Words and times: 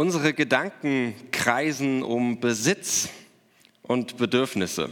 Unsere 0.00 0.32
Gedanken 0.32 1.14
kreisen 1.30 2.02
um 2.02 2.40
Besitz 2.40 3.10
und 3.82 4.16
Bedürfnisse. 4.16 4.88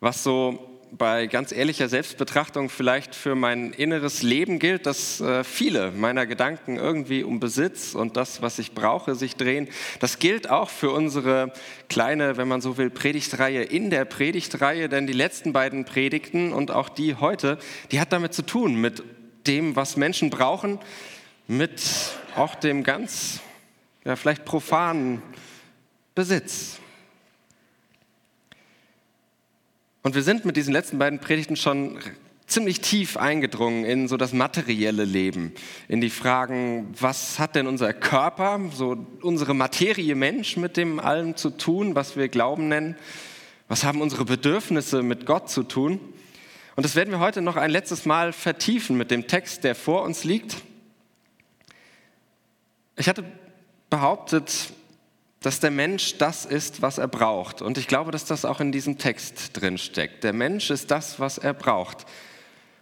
Was 0.00 0.24
so 0.24 0.80
bei 0.90 1.28
ganz 1.28 1.52
ehrlicher 1.52 1.88
Selbstbetrachtung 1.88 2.68
vielleicht 2.68 3.14
für 3.14 3.36
mein 3.36 3.72
inneres 3.72 4.24
Leben 4.24 4.58
gilt, 4.58 4.86
dass 4.86 5.20
äh, 5.20 5.44
viele 5.44 5.92
meiner 5.92 6.26
Gedanken 6.26 6.78
irgendwie 6.78 7.22
um 7.22 7.38
Besitz 7.38 7.94
und 7.94 8.16
das, 8.16 8.42
was 8.42 8.58
ich 8.58 8.72
brauche, 8.72 9.14
sich 9.14 9.36
drehen. 9.36 9.68
Das 10.00 10.18
gilt 10.18 10.50
auch 10.50 10.68
für 10.68 10.90
unsere 10.90 11.52
kleine, 11.88 12.36
wenn 12.36 12.48
man 12.48 12.60
so 12.60 12.76
will, 12.76 12.90
Predigtreihe 12.90 13.62
in 13.62 13.88
der 13.88 14.04
Predigtreihe, 14.04 14.88
denn 14.88 15.06
die 15.06 15.12
letzten 15.12 15.52
beiden 15.52 15.84
Predigten 15.84 16.52
und 16.52 16.72
auch 16.72 16.88
die 16.88 17.14
heute, 17.14 17.58
die 17.92 18.00
hat 18.00 18.12
damit 18.12 18.34
zu 18.34 18.42
tun, 18.42 18.74
mit 18.80 19.04
dem, 19.46 19.76
was 19.76 19.96
Menschen 19.96 20.30
brauchen, 20.30 20.80
mit 21.46 21.82
auch 22.36 22.54
dem 22.54 22.82
ganz, 22.82 23.40
ja, 24.04 24.16
vielleicht 24.16 24.44
profanen 24.44 25.22
Besitz. 26.14 26.78
Und 30.02 30.14
wir 30.14 30.22
sind 30.22 30.44
mit 30.44 30.56
diesen 30.56 30.72
letzten 30.72 30.98
beiden 30.98 31.18
Predigten 31.18 31.56
schon 31.56 31.98
ziemlich 32.46 32.80
tief 32.80 33.16
eingedrungen 33.16 33.84
in 33.84 34.06
so 34.06 34.16
das 34.16 34.32
materielle 34.32 35.04
Leben, 35.04 35.52
in 35.88 36.00
die 36.00 36.10
Fragen, 36.10 36.94
was 37.00 37.38
hat 37.38 37.54
denn 37.54 37.66
unser 37.66 37.94
Körper, 37.94 38.60
so 38.72 39.06
unsere 39.22 39.54
Materie 39.54 40.14
Mensch 40.14 40.56
mit 40.56 40.76
dem 40.76 41.00
allem 41.00 41.36
zu 41.36 41.50
tun, 41.50 41.94
was 41.94 42.16
wir 42.16 42.28
Glauben 42.28 42.68
nennen? 42.68 42.96
Was 43.66 43.82
haben 43.84 44.02
unsere 44.02 44.26
Bedürfnisse 44.26 45.02
mit 45.02 45.24
Gott 45.24 45.48
zu 45.48 45.62
tun? 45.62 45.98
Und 46.76 46.84
das 46.84 46.96
werden 46.96 47.10
wir 47.10 47.18
heute 47.18 47.40
noch 47.40 47.56
ein 47.56 47.70
letztes 47.70 48.04
Mal 48.04 48.32
vertiefen 48.32 48.98
mit 48.98 49.10
dem 49.10 49.26
Text, 49.26 49.64
der 49.64 49.74
vor 49.74 50.02
uns 50.02 50.24
liegt. 50.24 50.56
Ich 52.96 53.08
hatte 53.08 53.24
behauptet, 53.90 54.72
dass 55.40 55.60
der 55.60 55.70
Mensch 55.70 56.16
das 56.16 56.46
ist, 56.46 56.80
was 56.80 56.98
er 56.98 57.08
braucht. 57.08 57.60
Und 57.60 57.76
ich 57.76 57.86
glaube, 57.86 58.10
dass 58.10 58.24
das 58.24 58.44
auch 58.44 58.60
in 58.60 58.72
diesem 58.72 58.98
Text 58.98 59.50
drin 59.52 59.76
steckt. 59.76 60.24
Der 60.24 60.32
Mensch 60.32 60.70
ist 60.70 60.90
das, 60.90 61.20
was 61.20 61.38
er 61.38 61.52
braucht. 61.52 62.06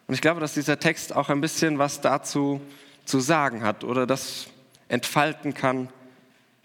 Und 0.06 0.14
ich 0.14 0.20
glaube, 0.20 0.40
dass 0.40 0.55
dieser 0.55 0.78
Text 0.78 1.14
auch 1.14 1.28
ein 1.28 1.40
bisschen 1.40 1.78
was 1.78 2.00
dazu 2.00 2.60
zu 3.05 3.20
sagen 3.20 3.62
hat 3.62 3.83
oder 3.83 4.06
das 4.06 4.46
entfalten 4.88 5.55
kann, 5.55 5.88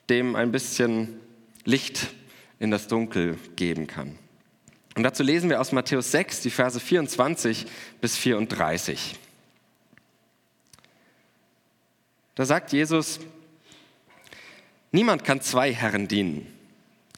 dem 0.09 0.35
ein 0.35 0.51
bisschen 0.51 1.19
Licht 1.65 2.13
in 2.59 2.71
das 2.71 2.87
Dunkel 2.87 3.37
geben 3.55 3.87
kann. 3.87 4.17
Und 4.95 5.03
dazu 5.03 5.23
lesen 5.23 5.49
wir 5.49 5.61
aus 5.61 5.71
Matthäus 5.71 6.11
6, 6.11 6.41
die 6.41 6.49
Verse 6.49 6.79
24 6.79 7.65
bis 8.01 8.17
34. 8.17 9.15
Da 12.35 12.45
sagt 12.45 12.71
Jesus, 12.71 13.19
Niemand 14.91 15.23
kann 15.23 15.41
zwei 15.41 15.73
Herren 15.73 16.07
dienen. 16.07 16.47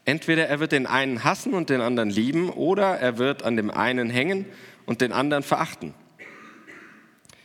Entweder 0.05 0.47
er 0.47 0.59
wird 0.59 0.71
den 0.71 0.87
einen 0.87 1.23
hassen 1.23 1.53
und 1.53 1.69
den 1.69 1.81
anderen 1.81 2.09
lieben, 2.09 2.49
oder 2.49 2.99
er 2.99 3.17
wird 3.17 3.43
an 3.43 3.55
dem 3.55 3.69
einen 3.69 4.09
hängen 4.09 4.45
und 4.85 5.01
den 5.01 5.11
anderen 5.11 5.43
verachten. 5.43 5.93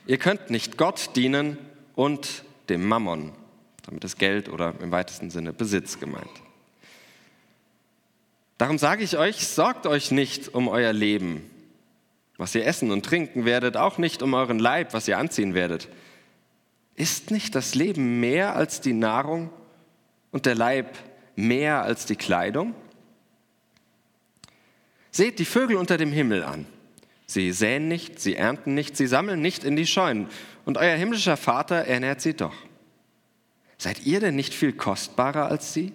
Ihr 0.07 0.19
könnt 0.19 0.51
nicht 0.51 0.79
Gott 0.79 1.11
dienen 1.17 1.59
und 1.95 2.45
dem 2.69 2.87
Mammon. 2.87 3.33
Damit 3.87 4.05
ist 4.05 4.19
Geld 4.19 4.49
oder 4.49 4.75
im 4.81 4.91
weitesten 4.91 5.31
Sinne 5.31 5.53
Besitz 5.53 6.01
gemeint. 6.01 6.31
Darum 8.57 8.79
sage 8.79 9.03
ich 9.03 9.19
euch, 9.19 9.47
sorgt 9.47 9.87
euch 9.87 10.11
nicht 10.11 10.55
um 10.55 10.69
euer 10.69 10.93
Leben, 10.93 11.51
was 12.37 12.55
ihr 12.55 12.67
essen 12.67 12.91
und 12.91 13.05
trinken 13.05 13.45
werdet, 13.45 13.77
auch 13.77 13.99
nicht 13.99 14.23
um 14.23 14.33
euren 14.33 14.59
Leib, 14.59 14.95
was 14.95 15.09
ihr 15.09 15.19
anziehen 15.19 15.55
werdet. 15.55 15.89
Ist 16.95 17.31
nicht 17.31 17.55
das 17.55 17.75
Leben 17.75 18.21
mehr 18.21 18.57
als 18.57 18.81
die 18.81 18.93
Nahrung 18.93 19.51
und 20.35 20.47
der 20.47 20.57
Leib 20.57 20.99
mehr 21.37 21.85
als 21.85 22.07
die 22.07 22.17
Kleidung? 22.17 22.75
Seht 25.13 25.39
die 25.39 25.45
Vögel 25.45 25.77
unter 25.77 25.97
dem 25.97 26.11
Himmel 26.11 26.43
an. 26.43 26.67
Sie 27.25 27.53
säen 27.53 27.87
nicht, 27.87 28.19
sie 28.19 28.35
ernten 28.35 28.75
nicht, 28.75 28.97
sie 28.97 29.07
sammeln 29.07 29.41
nicht 29.41 29.63
in 29.63 29.77
die 29.77 29.87
Scheunen, 29.87 30.27
und 30.65 30.77
euer 30.77 30.97
himmlischer 30.97 31.37
Vater 31.37 31.77
ernährt 31.77 32.21
sie 32.21 32.35
doch. 32.35 32.55
Seid 33.79 34.05
ihr 34.07 34.19
denn 34.19 34.35
nicht 34.35 34.55
viel 34.55 34.73
kostbarer 34.73 35.47
als 35.47 35.73
sie? 35.73 35.93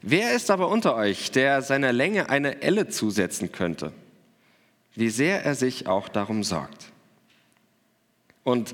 Wer 0.00 0.36
ist 0.36 0.48
aber 0.48 0.68
unter 0.68 0.94
euch, 0.94 1.32
der 1.32 1.62
seiner 1.62 1.92
Länge 1.92 2.30
eine 2.30 2.62
Elle 2.62 2.86
zusetzen 2.86 3.50
könnte? 3.50 3.92
Wie 4.94 5.10
sehr 5.10 5.44
er 5.44 5.56
sich 5.56 5.88
auch 5.88 6.08
darum 6.08 6.44
sorgt. 6.44 6.92
Und 8.44 8.72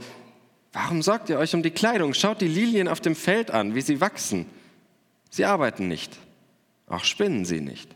Warum 0.74 1.02
sorgt 1.02 1.30
ihr 1.30 1.38
euch 1.38 1.54
um 1.54 1.62
die 1.62 1.70
Kleidung? 1.70 2.14
Schaut 2.14 2.40
die 2.40 2.48
Lilien 2.48 2.88
auf 2.88 3.00
dem 3.00 3.14
Feld 3.14 3.52
an, 3.52 3.76
wie 3.76 3.80
sie 3.80 4.00
wachsen. 4.00 4.46
Sie 5.30 5.44
arbeiten 5.44 5.86
nicht, 5.86 6.18
auch 6.88 7.04
spinnen 7.04 7.44
sie 7.44 7.60
nicht. 7.60 7.88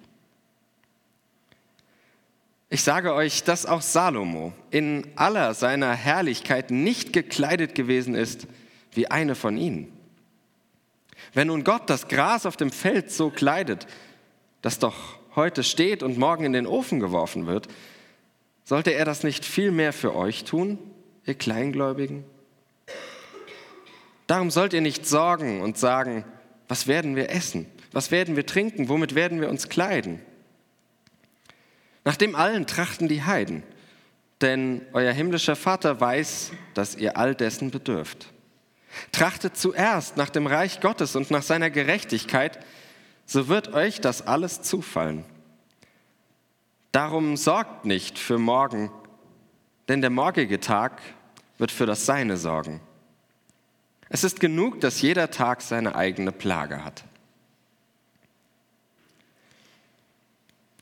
Ich 2.71 2.83
sage 2.83 3.15
euch, 3.15 3.43
dass 3.43 3.67
auch 3.67 3.83
Salomo 3.83 4.53
in 4.71 5.09
aller 5.17 5.55
seiner 5.55 5.93
Herrlichkeit 5.93 6.71
nicht 6.71 7.13
gekleidet 7.13 7.75
gewesen 7.75 8.15
ist 8.15 8.47
wie 8.93 9.11
eine 9.11 9.35
von 9.35 9.57
ihnen. 9.57 9.93
Wenn 11.35 11.49
nun 11.49 11.65
Gott 11.65 11.91
das 11.91 12.07
Gras 12.07 12.47
auf 12.47 12.57
dem 12.57 12.71
Feld 12.71 13.11
so 13.11 13.31
kleidet, 13.31 13.89
das 14.63 14.79
doch 14.79 15.19
heute 15.35 15.65
steht 15.65 16.05
und 16.05 16.17
morgen 16.17 16.45
in 16.45 16.53
den 16.53 16.67
Ofen 16.67 17.01
geworfen 17.01 17.47
wird, 17.47 17.67
sollte 18.65 18.93
er 18.93 19.05
das 19.05 19.25
nicht 19.25 19.45
viel 19.45 19.73
mehr 19.73 19.93
für 19.93 20.15
euch 20.15 20.45
tun, 20.45 20.79
ihr 21.27 21.35
Kleingläubigen? 21.35 22.25
Darum 24.29 24.51
sollt 24.51 24.75
ihr 24.75 24.83
nicht 24.83 25.07
sorgen 25.07 25.63
und 25.63 25.79
sagen, 25.79 26.25
was 26.69 26.87
werden 26.87 27.17
wir 27.17 27.31
essen? 27.31 27.67
Was 27.93 28.11
werden 28.11 28.37
wir 28.37 28.45
trinken? 28.45 28.89
Womit 28.91 29.15
werden 29.15 29.41
wir 29.41 29.49
uns 29.49 29.71
kleiden? 29.71 30.21
Nach 32.05 32.17
dem 32.17 32.37
allen 32.37 32.67
trachten 32.67 33.09
die 33.09 33.23
Heiden, 33.23 33.63
denn 34.43 34.83
euer 34.93 35.13
himmlischer 35.13 35.57
Vater 35.57 36.01
weiß, 36.01 36.53
dass 36.75 36.95
ihr 36.95 37.17
all 37.17 37.35
dessen 37.35 37.71
bedürft. 37.71 38.29
Trachtet 39.13 39.57
zuerst 39.57 40.19
nach 40.19 40.31
dem 40.31 40.47
Reich 40.47 40.81
Gottes 40.81 41.17
und 41.17 41.31
nach 41.31 41.43
seiner 41.43 41.71
Gerechtigkeit, 41.71 42.59
so 43.25 43.49
wird 43.49 43.73
euch 43.73 44.01
das 44.01 44.27
alles 44.27 44.61
zufallen. 44.61 45.25
Darum 46.93 47.37
sorgt 47.39 47.87
nicht 47.87 48.19
für 48.19 48.39
morgen, 48.39 48.91
denn 49.89 50.03
der 50.03 50.11
morgige 50.11 50.61
Tag 50.61 51.01
wird 51.57 51.71
für 51.71 51.87
das 51.87 52.05
Seine 52.05 52.37
sorgen. 52.37 52.81
Es 54.11 54.25
ist 54.25 54.41
genug, 54.41 54.81
dass 54.81 55.03
jeder 55.03 55.31
Tag 55.31 55.63
seine 55.63 55.95
eigene 55.95 56.33
Plage 56.33 56.85
hat. 56.85 57.05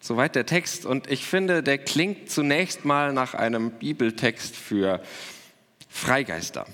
Soweit 0.01 0.37
der 0.37 0.47
Text 0.47 0.87
und 0.87 1.11
ich 1.11 1.27
finde, 1.27 1.65
der 1.65 1.79
klingt 1.79 2.31
zunächst 2.31 2.85
mal 2.85 3.13
nach 3.13 3.35
einem 3.35 3.73
Bibeltext 3.73 4.55
für 4.55 5.03
Freigeister, 5.89 6.67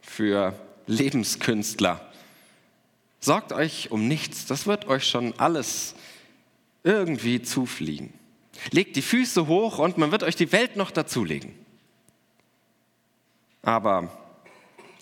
für 0.00 0.54
Lebenskünstler. 0.86 2.00
Sorgt 3.18 3.52
euch 3.52 3.90
um 3.90 4.06
nichts, 4.06 4.46
das 4.46 4.68
wird 4.68 4.86
euch 4.86 5.08
schon 5.08 5.36
alles 5.38 5.96
irgendwie 6.84 7.42
zufliegen. 7.42 8.12
Legt 8.70 8.94
die 8.94 9.02
Füße 9.02 9.48
hoch 9.48 9.80
und 9.80 9.98
man 9.98 10.12
wird 10.12 10.22
euch 10.22 10.36
die 10.36 10.52
Welt 10.52 10.76
noch 10.76 10.92
dazulegen. 10.92 11.52
Aber 13.62 14.16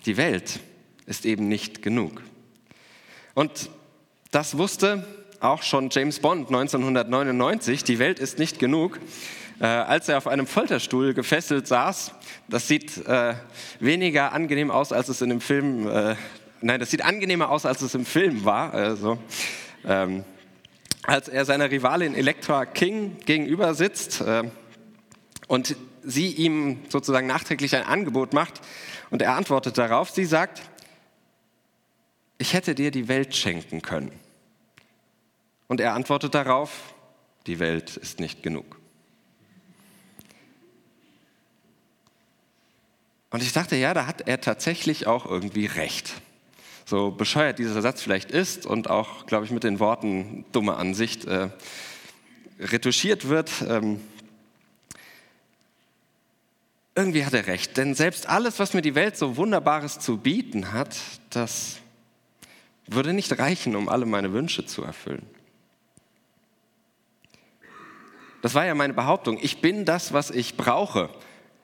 die 0.07 0.17
Welt 0.17 0.59
ist 1.05 1.25
eben 1.25 1.47
nicht 1.47 1.81
genug. 1.81 2.21
Und 3.33 3.69
das 4.31 4.57
wusste 4.57 5.05
auch 5.39 5.61
schon 5.63 5.89
James 5.91 6.19
Bond 6.19 6.47
1999, 6.47 7.83
die 7.83 7.99
Welt 7.99 8.19
ist 8.19 8.39
nicht 8.39 8.59
genug, 8.59 8.99
äh, 9.59 9.65
als 9.65 10.09
er 10.09 10.17
auf 10.17 10.27
einem 10.27 10.47
Folterstuhl 10.47 11.13
gefesselt 11.13 11.67
saß. 11.67 12.11
Das 12.47 12.67
sieht 12.67 13.05
äh, 13.05 13.35
weniger 13.79 14.33
angenehm 14.33 14.71
aus, 14.71 14.91
als 14.91 15.09
es 15.09 15.21
in 15.21 15.29
dem 15.29 15.41
Film, 15.41 15.87
äh, 15.87 16.15
nein, 16.61 16.79
das 16.79 16.91
sieht 16.91 17.03
angenehmer 17.03 17.49
aus, 17.49 17.65
als 17.65 17.81
es 17.81 17.93
im 17.95 18.05
Film 18.05 18.45
war. 18.45 18.73
Also, 18.73 19.17
ähm, 19.85 20.23
als 21.03 21.27
er 21.27 21.45
seiner 21.45 21.69
Rivalin 21.69 22.15
Elektra 22.15 22.65
King 22.65 23.17
gegenüber 23.25 23.75
sitzt 23.75 24.21
äh, 24.21 24.43
und 25.47 25.75
sie 26.03 26.31
ihm 26.31 26.79
sozusagen 26.89 27.27
nachträglich 27.27 27.75
ein 27.75 27.83
Angebot 27.83 28.33
macht 28.33 28.61
und 29.11 29.21
er 29.21 29.35
antwortet 29.35 29.77
darauf, 29.77 30.09
sie 30.09 30.25
sagt, 30.25 30.61
ich 32.37 32.53
hätte 32.53 32.75
dir 32.75 32.91
die 32.91 33.07
Welt 33.07 33.35
schenken 33.35 33.81
können. 33.81 34.11
Und 35.67 35.79
er 35.79 35.93
antwortet 35.93 36.35
darauf, 36.35 36.93
die 37.47 37.59
Welt 37.59 37.97
ist 37.97 38.19
nicht 38.19 38.43
genug. 38.43 38.79
Und 43.29 43.41
ich 43.41 43.51
dachte, 43.51 43.75
ja, 43.75 43.93
da 43.93 44.07
hat 44.07 44.27
er 44.27 44.39
tatsächlich 44.39 45.07
auch 45.07 45.25
irgendwie 45.25 45.65
recht. 45.65 46.13
So 46.85 47.11
bescheuert 47.11 47.59
dieser 47.59 47.81
Satz 47.81 48.01
vielleicht 48.01 48.31
ist 48.31 48.65
und 48.65 48.89
auch, 48.89 49.25
glaube 49.25 49.45
ich, 49.45 49.51
mit 49.51 49.63
den 49.63 49.79
Worten 49.79 50.45
dumme 50.51 50.75
Ansicht 50.75 51.25
äh, 51.25 51.49
retuschiert 52.59 53.27
wird. 53.27 53.51
Ähm, 53.67 53.99
irgendwie 56.93 57.25
hat 57.25 57.33
er 57.33 57.47
recht, 57.47 57.75
denn 57.75 57.93
selbst 57.93 58.29
alles, 58.29 58.59
was 58.59 58.73
mir 58.73 58.81
die 58.81 58.95
Welt 58.95 59.17
so 59.17 59.35
Wunderbares 59.35 59.99
zu 59.99 60.17
bieten 60.17 60.71
hat, 60.71 60.95
das 61.31 61.81
würde 62.87 63.13
nicht 63.13 63.37
reichen, 63.39 63.75
um 63.75 63.89
alle 63.89 64.05
meine 64.05 64.33
Wünsche 64.33 64.65
zu 64.65 64.83
erfüllen. 64.83 65.25
Das 68.41 68.53
war 68.53 68.65
ja 68.65 68.75
meine 68.75 68.93
Behauptung. 68.93 69.39
Ich 69.41 69.61
bin 69.61 69.85
das, 69.85 70.13
was 70.13 70.29
ich 70.29 70.55
brauche. 70.55 71.09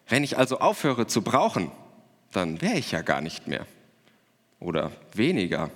Wenn 0.07 0.23
ich 0.23 0.37
also 0.37 0.59
aufhöre 0.59 1.05
zu 1.05 1.21
brauchen, 1.21 1.71
dann 2.31 2.61
wäre 2.61 2.77
ich 2.77 2.91
ja 2.91 3.01
gar 3.01 3.21
nicht 3.21 3.47
mehr 3.47 3.65
oder 4.59 4.91
weniger. 5.13 5.69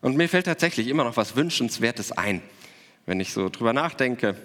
Und 0.00 0.16
mir 0.16 0.28
fällt 0.28 0.46
tatsächlich 0.46 0.88
immer 0.88 1.04
noch 1.04 1.16
was 1.16 1.36
Wünschenswertes 1.36 2.12
ein, 2.12 2.42
wenn 3.06 3.20
ich 3.20 3.32
so 3.32 3.48
drüber 3.48 3.72
nachdenke. 3.72 4.36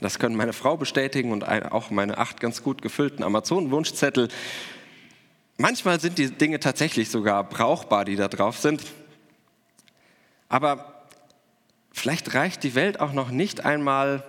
Das 0.00 0.18
können 0.18 0.36
meine 0.36 0.52
Frau 0.52 0.76
bestätigen 0.76 1.32
und 1.32 1.42
auch 1.48 1.90
meine 1.90 2.18
acht 2.18 2.40
ganz 2.40 2.62
gut 2.62 2.82
gefüllten 2.82 3.24
Amazon-Wunschzettel. 3.24 4.28
Manchmal 5.60 5.98
sind 5.98 6.18
die 6.18 6.30
Dinge 6.30 6.60
tatsächlich 6.60 7.10
sogar 7.10 7.42
brauchbar, 7.42 8.04
die 8.04 8.14
da 8.14 8.28
drauf 8.28 8.58
sind. 8.58 8.80
Aber 10.48 11.02
vielleicht 11.90 12.32
reicht 12.34 12.62
die 12.62 12.76
Welt 12.76 13.00
auch 13.00 13.12
noch 13.12 13.30
nicht 13.30 13.64
einmal, 13.64 14.22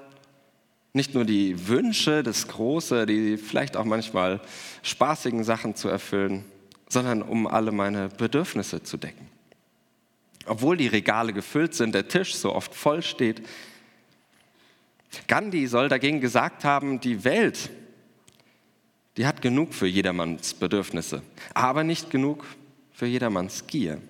nicht 0.91 1.13
nur 1.13 1.25
die 1.25 1.67
Wünsche, 1.67 2.23
das 2.23 2.47
Große, 2.47 3.05
die 3.05 3.37
vielleicht 3.37 3.77
auch 3.77 3.85
manchmal 3.85 4.41
spaßigen 4.81 5.43
Sachen 5.43 5.75
zu 5.75 5.87
erfüllen, 5.87 6.45
sondern 6.89 7.21
um 7.21 7.45
alle 7.45 7.71
meine 7.71 8.09
Bedürfnisse 8.09 8.81
zu 8.81 8.97
decken. 8.97 9.27
Obwohl 10.47 10.77
die 10.77 10.87
Regale 10.87 11.31
gefüllt 11.31 11.75
sind, 11.75 11.93
der 11.93 12.07
Tisch 12.07 12.33
so 12.35 12.55
oft 12.55 12.73
voll 12.73 13.03
steht. 13.03 13.47
Gandhi 15.27 15.67
soll 15.67 15.89
dagegen 15.89 16.21
gesagt 16.21 16.65
haben, 16.65 16.99
die 16.99 17.23
Welt, 17.23 17.69
die 19.19 19.27
hat 19.27 19.41
genug 19.41 19.73
für 19.73 19.85
jedermanns 19.85 20.53
Bedürfnisse, 20.53 21.21
aber 21.53 21.83
nicht 21.83 22.09
genug 22.09 22.45
für 22.93 23.05
jedermanns 23.05 23.67
Gier. 23.67 24.01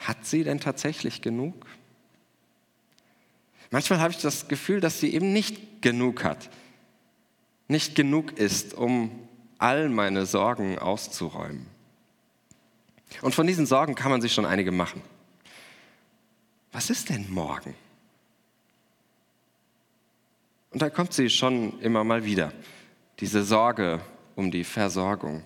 Hat 0.00 0.26
sie 0.26 0.42
denn 0.42 0.58
tatsächlich 0.58 1.22
genug? 1.22 1.54
Manchmal 3.70 4.00
habe 4.00 4.10
ich 4.10 4.18
das 4.18 4.48
Gefühl, 4.48 4.80
dass 4.80 4.98
sie 4.98 5.14
eben 5.14 5.32
nicht 5.32 5.82
genug 5.82 6.24
hat, 6.24 6.50
nicht 7.68 7.94
genug 7.94 8.36
ist, 8.36 8.74
um 8.74 9.28
all 9.58 9.88
meine 9.88 10.26
Sorgen 10.26 10.80
auszuräumen. 10.80 11.68
Und 13.22 13.36
von 13.36 13.46
diesen 13.46 13.66
Sorgen 13.66 13.94
kann 13.94 14.10
man 14.10 14.20
sich 14.20 14.34
schon 14.34 14.46
einige 14.46 14.72
machen. 14.72 15.00
Was 16.72 16.90
ist 16.90 17.08
denn 17.08 17.30
morgen? 17.30 17.76
Und 20.76 20.82
da 20.82 20.90
kommt 20.90 21.14
sie 21.14 21.30
schon 21.30 21.80
immer 21.80 22.04
mal 22.04 22.26
wieder, 22.26 22.52
diese 23.20 23.42
Sorge 23.44 24.02
um 24.34 24.50
die 24.50 24.62
Versorgung. 24.62 25.42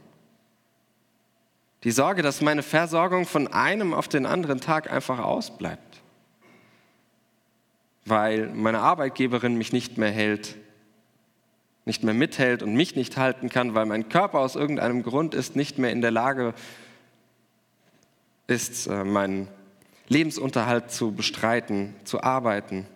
Die 1.84 1.92
Sorge, 1.92 2.22
dass 2.22 2.40
meine 2.40 2.64
Versorgung 2.64 3.26
von 3.26 3.46
einem 3.46 3.94
auf 3.94 4.08
den 4.08 4.26
anderen 4.26 4.60
Tag 4.60 4.90
einfach 4.90 5.20
ausbleibt, 5.20 6.02
weil 8.04 8.48
meine 8.48 8.80
Arbeitgeberin 8.80 9.54
mich 9.54 9.72
nicht 9.72 9.98
mehr 9.98 10.10
hält, 10.10 10.56
nicht 11.84 12.02
mehr 12.02 12.14
mithält 12.14 12.64
und 12.64 12.74
mich 12.74 12.96
nicht 12.96 13.16
halten 13.16 13.48
kann, 13.48 13.76
weil 13.76 13.86
mein 13.86 14.08
Körper 14.08 14.40
aus 14.40 14.56
irgendeinem 14.56 15.04
Grund 15.04 15.36
ist 15.36 15.54
nicht 15.54 15.78
mehr 15.78 15.92
in 15.92 16.00
der 16.00 16.10
Lage 16.10 16.54
ist, 18.48 18.88
äh, 18.88 19.04
meinen 19.04 19.46
Lebensunterhalt 20.08 20.90
zu 20.90 21.12
bestreiten, 21.12 21.94
zu 22.02 22.20
arbeiten, 22.20 22.88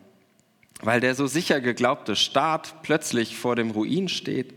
weil 0.85 1.01
der 1.01 1.15
so 1.15 1.27
sicher 1.27 1.61
geglaubte 1.61 2.17
Staat 2.17 2.83
plötzlich 2.83 3.37
vor 3.37 3.57
dem 3.57 3.71
Ruin 3.71 4.09
steht 4.09 4.55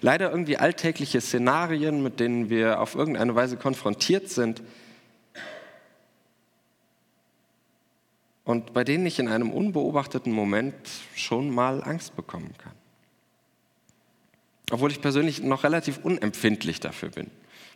Leider 0.00 0.30
irgendwie 0.30 0.56
alltägliche 0.56 1.20
Szenarien, 1.20 2.02
mit 2.02 2.20
denen 2.20 2.48
wir 2.48 2.80
auf 2.80 2.94
irgendeine 2.94 3.34
Weise 3.34 3.56
konfrontiert 3.56 4.30
sind 4.30 4.62
und 8.44 8.72
bei 8.72 8.84
denen 8.84 9.06
ich 9.06 9.18
in 9.18 9.28
einem 9.28 9.50
unbeobachteten 9.50 10.32
Moment 10.32 10.74
schon 11.14 11.50
mal 11.50 11.82
Angst 11.82 12.16
bekommen 12.16 12.54
kann. 12.58 12.72
Obwohl 14.70 14.90
ich 14.90 15.02
persönlich 15.02 15.42
noch 15.42 15.64
relativ 15.64 15.98
unempfindlich 15.98 16.80
dafür 16.80 17.10
bin, 17.10 17.30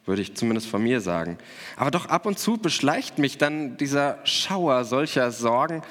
würde 0.07 0.23
ich 0.23 0.35
zumindest 0.35 0.69
von 0.69 0.83
mir 0.83 1.03
sagen. 1.03 1.37
Aber 1.77 1.91
doch 1.91 2.07
ab 2.07 2.25
und 2.25 2.39
zu 2.39 2.57
beschleicht 2.57 3.19
mich 3.19 3.37
dann 3.37 3.77
dieser 3.77 4.19
Schauer 4.25 4.85
solcher 4.85 5.31
Sorgen. 5.31 5.83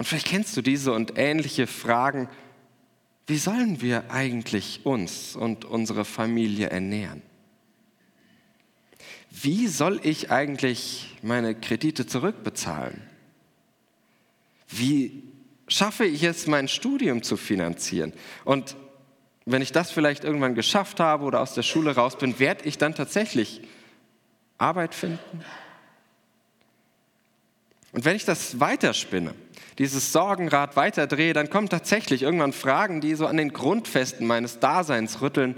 Und 0.00 0.06
vielleicht 0.06 0.28
kennst 0.28 0.56
du 0.56 0.62
diese 0.62 0.94
und 0.94 1.18
ähnliche 1.18 1.66
Fragen 1.66 2.30
wie 3.26 3.36
sollen 3.36 3.82
wir 3.82 4.10
eigentlich 4.10 4.80
uns 4.84 5.36
und 5.36 5.66
unsere 5.66 6.06
Familie 6.06 6.70
ernähren? 6.70 7.20
Wie 9.30 9.66
soll 9.68 10.00
ich 10.02 10.30
eigentlich 10.30 11.16
meine 11.22 11.54
Kredite 11.54 12.06
zurückbezahlen? 12.06 13.02
Wie 14.68 15.22
schaffe 15.68 16.06
ich 16.06 16.22
es, 16.22 16.46
mein 16.46 16.66
Studium 16.66 17.22
zu 17.22 17.36
finanzieren? 17.36 18.14
Und 18.44 18.74
wenn 19.44 19.60
ich 19.60 19.70
das 19.70 19.90
vielleicht 19.90 20.24
irgendwann 20.24 20.54
geschafft 20.54 20.98
habe 20.98 21.24
oder 21.24 21.40
aus 21.40 21.52
der 21.52 21.62
Schule 21.62 21.94
raus 21.94 22.16
bin, 22.16 22.40
werde 22.40 22.64
ich 22.64 22.78
dann 22.78 22.96
tatsächlich 22.96 23.60
Arbeit 24.56 24.94
finden? 24.94 25.44
Und 27.92 28.04
wenn 28.04 28.16
ich 28.16 28.24
das 28.24 28.58
weiterspinne, 28.58 29.34
dieses 29.80 30.12
Sorgenrad 30.12 30.76
weiterdrehe, 30.76 31.32
dann 31.32 31.48
kommen 31.48 31.70
tatsächlich 31.70 32.20
irgendwann 32.20 32.52
Fragen, 32.52 33.00
die 33.00 33.14
so 33.14 33.26
an 33.26 33.38
den 33.38 33.54
Grundfesten 33.54 34.26
meines 34.26 34.60
Daseins 34.60 35.22
rütteln, 35.22 35.56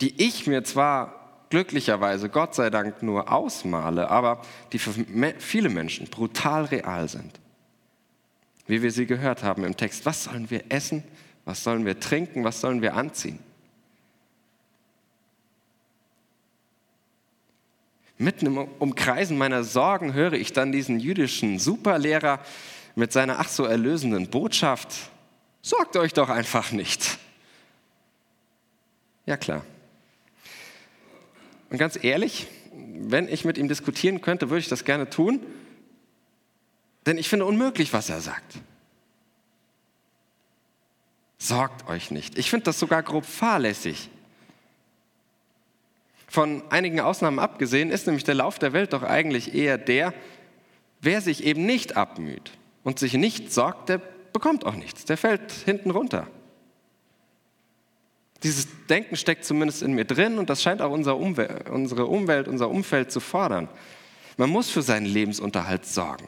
die 0.00 0.20
ich 0.20 0.48
mir 0.48 0.64
zwar 0.64 1.46
glücklicherweise, 1.50 2.28
Gott 2.28 2.56
sei 2.56 2.70
Dank, 2.70 3.04
nur 3.04 3.30
ausmale, 3.30 4.10
aber 4.10 4.42
die 4.72 4.80
für 4.80 4.92
viele 5.38 5.68
Menschen 5.68 6.08
brutal 6.08 6.64
real 6.64 7.08
sind. 7.08 7.38
Wie 8.66 8.82
wir 8.82 8.90
sie 8.90 9.06
gehört 9.06 9.44
haben 9.44 9.62
im 9.62 9.76
Text. 9.76 10.06
Was 10.06 10.24
sollen 10.24 10.50
wir 10.50 10.64
essen? 10.70 11.04
Was 11.44 11.62
sollen 11.62 11.86
wir 11.86 12.00
trinken? 12.00 12.42
Was 12.42 12.60
sollen 12.62 12.82
wir 12.82 12.94
anziehen? 12.94 13.38
Mitten 18.16 18.46
im 18.46 18.58
Umkreisen 18.58 19.36
meiner 19.36 19.64
Sorgen 19.64 20.14
höre 20.14 20.34
ich 20.34 20.52
dann 20.52 20.72
diesen 20.72 21.00
jüdischen 21.00 21.58
Superlehrer 21.58 22.40
mit 22.94 23.12
seiner 23.12 23.40
ach 23.40 23.48
so 23.48 23.64
erlösenden 23.64 24.28
Botschaft, 24.30 24.94
sorgt 25.62 25.96
euch 25.96 26.12
doch 26.12 26.28
einfach 26.28 26.70
nicht. 26.70 27.18
Ja 29.26 29.36
klar. 29.36 29.64
Und 31.70 31.78
ganz 31.78 31.98
ehrlich, 32.02 32.46
wenn 32.72 33.28
ich 33.28 33.44
mit 33.44 33.58
ihm 33.58 33.66
diskutieren 33.66 34.20
könnte, 34.20 34.50
würde 34.50 34.60
ich 34.60 34.68
das 34.68 34.84
gerne 34.84 35.10
tun, 35.10 35.40
denn 37.06 37.18
ich 37.18 37.28
finde 37.28 37.46
unmöglich, 37.46 37.92
was 37.92 38.08
er 38.08 38.20
sagt. 38.20 38.58
Sorgt 41.38 41.88
euch 41.88 42.10
nicht. 42.10 42.38
Ich 42.38 42.48
finde 42.48 42.64
das 42.64 42.78
sogar 42.78 43.02
grob 43.02 43.26
fahrlässig. 43.26 44.08
Von 46.34 46.64
einigen 46.68 46.98
Ausnahmen 46.98 47.38
abgesehen 47.38 47.92
ist 47.92 48.08
nämlich 48.08 48.24
der 48.24 48.34
Lauf 48.34 48.58
der 48.58 48.72
Welt 48.72 48.92
doch 48.92 49.04
eigentlich 49.04 49.54
eher 49.54 49.78
der, 49.78 50.12
wer 51.00 51.20
sich 51.20 51.44
eben 51.44 51.64
nicht 51.64 51.96
abmüht 51.96 52.50
und 52.82 52.98
sich 52.98 53.12
nicht 53.12 53.52
sorgt, 53.52 53.88
der 53.88 54.00
bekommt 54.32 54.66
auch 54.66 54.74
nichts, 54.74 55.04
der 55.04 55.16
fällt 55.16 55.52
hinten 55.52 55.92
runter. 55.92 56.26
Dieses 58.42 58.66
Denken 58.88 59.14
steckt 59.14 59.44
zumindest 59.44 59.82
in 59.84 59.92
mir 59.92 60.06
drin 60.06 60.38
und 60.38 60.50
das 60.50 60.60
scheint 60.60 60.82
auch 60.82 60.90
unsere 60.90 61.14
Umwelt, 61.14 61.70
unsere 61.70 62.06
Umwelt, 62.06 62.48
unser 62.48 62.68
Umfeld 62.68 63.12
zu 63.12 63.20
fordern. 63.20 63.68
Man 64.36 64.50
muss 64.50 64.68
für 64.70 64.82
seinen 64.82 65.06
Lebensunterhalt 65.06 65.86
sorgen. 65.86 66.26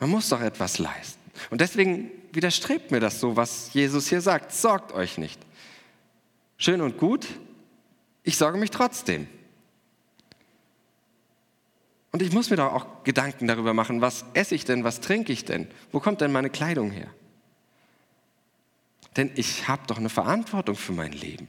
Man 0.00 0.08
muss 0.08 0.30
doch 0.30 0.40
etwas 0.40 0.78
leisten. 0.78 1.21
Und 1.50 1.60
deswegen 1.60 2.10
widerstrebt 2.32 2.90
mir 2.90 3.00
das 3.00 3.20
so, 3.20 3.36
was 3.36 3.72
Jesus 3.72 4.08
hier 4.08 4.20
sagt. 4.20 4.52
Sorgt 4.52 4.92
euch 4.92 5.18
nicht. 5.18 5.40
Schön 6.56 6.80
und 6.80 6.98
gut, 6.98 7.26
ich 8.22 8.36
sorge 8.36 8.58
mich 8.58 8.70
trotzdem. 8.70 9.26
Und 12.12 12.20
ich 12.20 12.32
muss 12.32 12.50
mir 12.50 12.56
doch 12.56 12.72
auch 12.72 13.04
Gedanken 13.04 13.46
darüber 13.46 13.72
machen, 13.72 14.00
was 14.00 14.24
esse 14.34 14.54
ich 14.54 14.64
denn, 14.64 14.84
was 14.84 15.00
trinke 15.00 15.32
ich 15.32 15.44
denn, 15.44 15.66
wo 15.90 15.98
kommt 15.98 16.20
denn 16.20 16.30
meine 16.30 16.50
Kleidung 16.50 16.90
her? 16.90 17.08
Denn 19.16 19.30
ich 19.34 19.66
habe 19.66 19.86
doch 19.86 19.98
eine 19.98 20.10
Verantwortung 20.10 20.76
für 20.76 20.92
mein 20.92 21.12
Leben. 21.12 21.48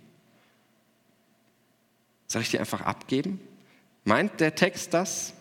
Soll 2.28 2.42
ich 2.42 2.52
die 2.52 2.60
einfach 2.60 2.82
abgeben? 2.82 3.40
Meint 4.06 4.40
der 4.40 4.56
Text 4.56 4.94
das? 4.94 5.34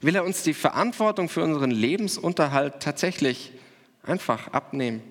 Will 0.00 0.14
er 0.14 0.24
uns 0.24 0.42
die 0.42 0.54
Verantwortung 0.54 1.28
für 1.28 1.42
unseren 1.42 1.70
Lebensunterhalt 1.70 2.80
tatsächlich 2.80 3.52
einfach 4.02 4.48
abnehmen? 4.48 5.02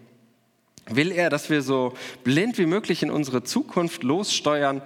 Will 0.89 1.11
er, 1.11 1.29
dass 1.29 1.49
wir 1.49 1.61
so 1.61 1.93
blind 2.23 2.57
wie 2.57 2.65
möglich 2.65 3.03
in 3.03 3.11
unsere 3.11 3.43
Zukunft 3.43 4.03
lossteuern 4.03 4.81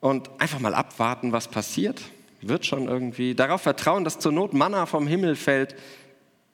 und 0.00 0.30
einfach 0.40 0.60
mal 0.60 0.74
abwarten, 0.74 1.32
was 1.32 1.48
passiert? 1.48 2.00
Wird 2.40 2.64
schon 2.64 2.88
irgendwie. 2.88 3.34
Darauf 3.34 3.62
vertrauen, 3.62 4.04
dass 4.04 4.18
zur 4.18 4.32
Not 4.32 4.54
Manna 4.54 4.86
vom 4.86 5.06
Himmel 5.06 5.36
fällt. 5.36 5.74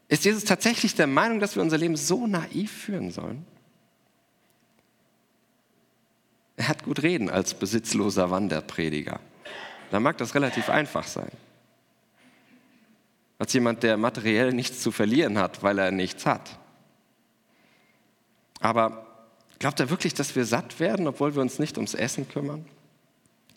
Ist 0.08 0.24
Jesus 0.24 0.44
tatsächlich 0.44 0.94
der 0.94 1.06
Meinung, 1.06 1.40
dass 1.40 1.54
wir 1.54 1.62
unser 1.62 1.78
Leben 1.78 1.96
so 1.96 2.26
naiv 2.26 2.72
führen 2.72 3.10
sollen? 3.10 3.44
Er 6.56 6.68
hat 6.68 6.84
gut 6.84 7.02
reden 7.02 7.30
als 7.30 7.54
besitzloser 7.54 8.30
Wanderprediger. 8.30 9.20
Da 9.90 10.00
mag 10.00 10.18
das 10.18 10.34
relativ 10.34 10.68
einfach 10.68 11.06
sein. 11.06 11.30
Als 13.44 13.52
jemand, 13.52 13.82
der 13.82 13.98
materiell 13.98 14.54
nichts 14.54 14.80
zu 14.80 14.90
verlieren 14.90 15.36
hat, 15.36 15.62
weil 15.62 15.78
er 15.78 15.90
nichts 15.90 16.24
hat. 16.24 16.58
Aber 18.58 19.06
glaubt 19.58 19.78
er 19.80 19.90
wirklich, 19.90 20.14
dass 20.14 20.34
wir 20.34 20.46
satt 20.46 20.80
werden, 20.80 21.06
obwohl 21.06 21.34
wir 21.34 21.42
uns 21.42 21.58
nicht 21.58 21.76
ums 21.76 21.92
Essen 21.92 22.26
kümmern? 22.26 22.64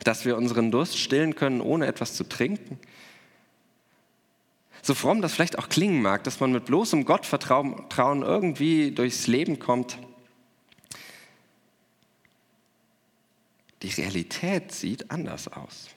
Dass 0.03 0.25
wir 0.25 0.36
unseren 0.36 0.72
Durst 0.72 0.98
stillen 0.98 1.36
können, 1.36 1.62
ohne 1.62 1.86
etwas 1.88 2.15
zu 2.15 2.25
trinken? 2.27 2.77
So 4.82 4.94
fromm 4.94 5.22
das 5.22 5.34
vielleicht 5.34 5.58
auch 5.58 5.70
klingen 5.70 6.01
mag, 6.01 6.25
dass 6.25 6.41
man 6.41 6.51
mit 6.51 6.65
bloßem 6.65 7.06
Gottvertrauen 7.06 8.24
irgendwie 8.24 8.91
durchs 8.91 9.27
Leben 9.27 9.58
kommt, 9.58 9.98
Die 13.84 13.89
Realität 13.89 14.72
sieht 14.72 15.12
anders 15.12 15.48
aus. 15.48 15.89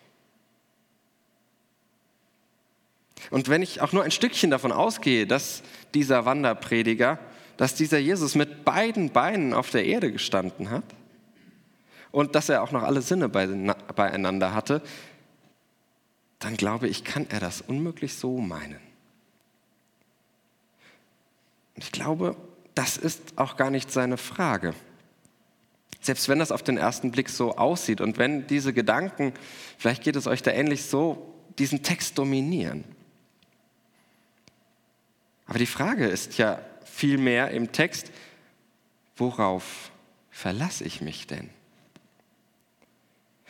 Und 3.30 3.48
wenn 3.48 3.62
ich 3.62 3.80
auch 3.80 3.92
nur 3.92 4.04
ein 4.04 4.10
Stückchen 4.10 4.50
davon 4.50 4.72
ausgehe, 4.72 5.26
dass 5.26 5.62
dieser 5.94 6.24
Wanderprediger, 6.24 7.18
dass 7.56 7.74
dieser 7.74 7.98
Jesus 7.98 8.34
mit 8.34 8.64
beiden 8.64 9.10
Beinen 9.10 9.52
auf 9.52 9.70
der 9.70 9.84
Erde 9.84 10.10
gestanden 10.10 10.70
hat 10.70 10.84
und 12.10 12.34
dass 12.34 12.48
er 12.48 12.62
auch 12.62 12.72
noch 12.72 12.82
alle 12.82 13.02
Sinne 13.02 13.28
beieinander 13.28 14.54
hatte, 14.54 14.82
dann 16.38 16.56
glaube 16.56 16.88
ich, 16.88 17.04
kann 17.04 17.26
er 17.28 17.40
das 17.40 17.60
unmöglich 17.60 18.14
so 18.14 18.38
meinen. 18.38 18.80
Und 21.76 21.84
ich 21.84 21.92
glaube, 21.92 22.36
das 22.74 22.96
ist 22.96 23.36
auch 23.36 23.56
gar 23.56 23.70
nicht 23.70 23.92
seine 23.92 24.16
Frage. 24.16 24.74
Selbst 26.00 26.30
wenn 26.30 26.38
das 26.38 26.50
auf 26.50 26.62
den 26.62 26.78
ersten 26.78 27.10
Blick 27.10 27.28
so 27.28 27.56
aussieht 27.56 28.00
und 28.00 28.16
wenn 28.16 28.46
diese 28.46 28.72
Gedanken, 28.72 29.34
vielleicht 29.76 30.02
geht 30.02 30.16
es 30.16 30.26
euch 30.26 30.42
da 30.42 30.50
ähnlich 30.50 30.84
so, 30.84 31.34
diesen 31.58 31.82
Text 31.82 32.16
dominieren. 32.16 32.84
Aber 35.50 35.58
die 35.58 35.66
Frage 35.66 36.06
ist 36.06 36.38
ja 36.38 36.60
vielmehr 36.84 37.50
im 37.50 37.72
Text, 37.72 38.12
worauf 39.16 39.90
verlasse 40.30 40.84
ich 40.84 41.00
mich 41.00 41.26
denn? 41.26 41.50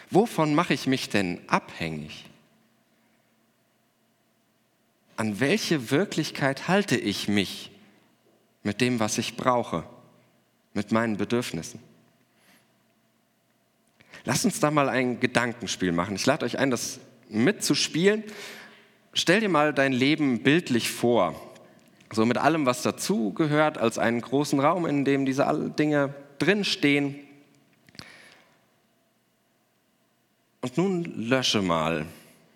Wovon 0.09 0.54
mache 0.54 0.73
ich 0.73 0.87
mich 0.87 1.11
denn 1.11 1.42
abhängig? 1.47 2.25
An 5.16 5.40
welche 5.40 5.90
Wirklichkeit 5.90 6.69
halte 6.69 6.97
ich 6.97 7.28
mich 7.28 7.71
mit 8.62 8.80
dem, 8.80 8.99
was 8.99 9.19
ich 9.19 9.37
brauche, 9.37 9.85
mit 10.73 10.92
meinen 10.92 11.19
Bedürfnissen? 11.19 11.80
Lasst 14.25 14.47
uns 14.47 14.59
da 14.59 14.71
mal 14.71 14.88
ein 14.88 15.21
Gedankenspiel 15.21 15.92
machen. 15.92 16.16
Ich 16.16 16.25
lade 16.25 16.47
euch 16.47 16.59
ein, 16.59 16.71
das 16.71 16.99
mitzuspielen. 17.28 18.25
Stell 19.12 19.40
dir 19.40 19.50
mal 19.50 19.75
dein 19.75 19.92
Leben 19.92 20.42
bildlich 20.42 20.90
vor. 20.90 21.50
So 22.12 22.26
mit 22.26 22.38
allem, 22.38 22.66
was 22.66 22.82
dazugehört, 22.82 23.78
als 23.78 23.98
einen 23.98 24.20
großen 24.20 24.58
Raum, 24.58 24.86
in 24.86 25.04
dem 25.04 25.24
diese 25.24 25.46
Dinge 25.78 26.14
drinstehen. 26.38 27.14
Und 30.62 30.76
nun 30.76 31.04
lösche 31.16 31.62
mal 31.62 32.06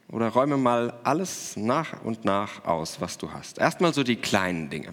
oder 0.09 0.29
räume 0.29 0.57
mal 0.57 0.95
alles 1.05 1.57
nach 1.57 2.03
und 2.03 2.25
nach 2.25 2.65
aus, 2.65 3.01
was 3.01 3.17
du 3.17 3.33
hast. 3.33 3.59
Erstmal 3.59 3.95
so 3.95 4.03
die 4.03 4.17
kleinen 4.17 4.71
Dinge, 4.71 4.93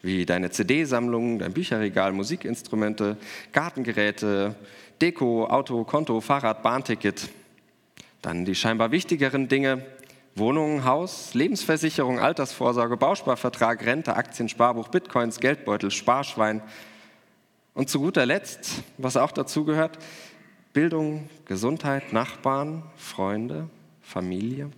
wie 0.00 0.26
deine 0.26 0.50
CD-Sammlung, 0.50 1.38
dein 1.38 1.52
Bücherregal, 1.52 2.12
Musikinstrumente, 2.12 3.16
Gartengeräte, 3.52 4.54
Deko, 5.00 5.46
Auto, 5.46 5.84
Konto, 5.84 6.20
Fahrrad, 6.20 6.62
Bahnticket. 6.62 7.28
Dann 8.22 8.44
die 8.44 8.54
scheinbar 8.54 8.90
wichtigeren 8.90 9.48
Dinge, 9.48 9.84
Wohnung, 10.34 10.84
Haus, 10.84 11.34
Lebensversicherung, 11.34 12.18
Altersvorsorge, 12.18 12.96
Bausparvertrag, 12.96 13.84
Rente, 13.84 14.16
Aktien, 14.16 14.48
Sparbuch, 14.48 14.88
Bitcoins, 14.88 15.40
Geldbeutel, 15.40 15.90
Sparschwein. 15.90 16.62
Und 17.74 17.90
zu 17.90 18.00
guter 18.00 18.24
Letzt, 18.24 18.82
was 18.98 19.16
auch 19.16 19.32
dazu 19.32 19.64
gehört, 19.64 19.98
Bildung, 20.72 21.28
Gesundheit, 21.44 22.12
Nachbarn, 22.12 22.82
Freunde, 22.96 23.68
Familie. 24.00 24.70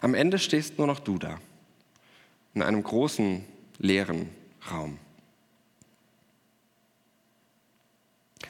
Am 0.00 0.14
Ende 0.14 0.38
stehst 0.38 0.78
nur 0.78 0.86
noch 0.86 1.00
du 1.00 1.18
da, 1.18 1.38
in 2.54 2.62
einem 2.62 2.82
großen, 2.82 3.44
leeren 3.78 4.30
Raum. 4.70 4.98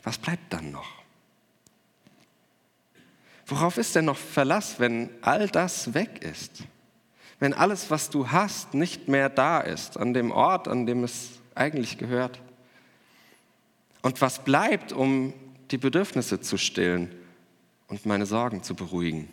Was 0.02 0.18
bleibt 0.18 0.52
dann 0.52 0.70
noch? 0.70 0.95
Worauf 3.46 3.78
ist 3.78 3.94
denn 3.94 4.06
noch 4.06 4.18
Verlass, 4.18 4.80
wenn 4.80 5.08
all 5.22 5.48
das 5.48 5.94
weg 5.94 6.22
ist? 6.22 6.64
Wenn 7.38 7.54
alles, 7.54 7.90
was 7.90 8.10
du 8.10 8.30
hast, 8.30 8.74
nicht 8.74 9.08
mehr 9.08 9.28
da 9.28 9.60
ist, 9.60 9.96
an 9.96 10.14
dem 10.14 10.32
Ort, 10.32 10.66
an 10.68 10.84
dem 10.86 11.04
es 11.04 11.40
eigentlich 11.54 11.96
gehört? 11.96 12.40
Und 14.02 14.20
was 14.20 14.42
bleibt, 14.42 14.92
um 14.92 15.32
die 15.70 15.78
Bedürfnisse 15.78 16.40
zu 16.40 16.56
stillen 16.56 17.14
und 17.88 18.04
meine 18.04 18.26
Sorgen 18.26 18.62
zu 18.62 18.74
beruhigen? 18.74 19.28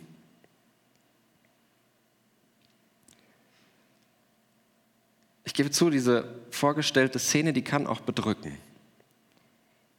Ich 5.44 5.54
gebe 5.54 5.70
zu, 5.70 5.90
diese 5.90 6.28
vorgestellte 6.50 7.18
Szene, 7.18 7.52
die 7.52 7.62
kann 7.62 7.86
auch 7.86 8.00
bedrücken. 8.00 8.56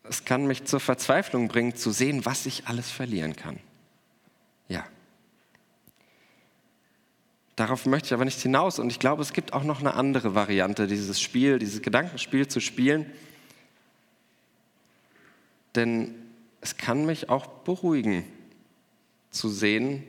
Es 0.04 0.24
kann 0.24 0.46
mich 0.48 0.66
zur 0.66 0.80
Verzweiflung 0.80 1.48
bringen, 1.48 1.76
zu 1.76 1.92
sehen, 1.92 2.26
was 2.26 2.46
ich 2.46 2.68
alles 2.68 2.92
verlieren 2.92 3.36
kann. 3.36 3.60
Ja. 4.68 4.86
Darauf 7.56 7.86
möchte 7.86 8.08
ich 8.08 8.14
aber 8.14 8.26
nicht 8.26 8.42
hinaus. 8.42 8.80
Und 8.80 8.90
ich 8.90 9.00
glaube, 9.00 9.22
es 9.22 9.34
gibt 9.34 9.54
auch 9.54 9.64
noch 9.64 9.80
eine 9.80 9.94
andere 9.94 10.36
Variante, 10.36 10.88
dieses 10.88 11.22
Spiel, 11.22 11.60
dieses 11.60 11.82
Gedankenspiel 11.82 12.48
zu 12.48 12.60
spielen. 12.60 13.12
Denn 15.76 16.16
es 16.62 16.78
kann 16.78 17.06
mich 17.06 17.30
auch 17.30 17.46
beruhigen, 17.46 18.26
zu 19.32 19.50
sehen, 19.50 20.04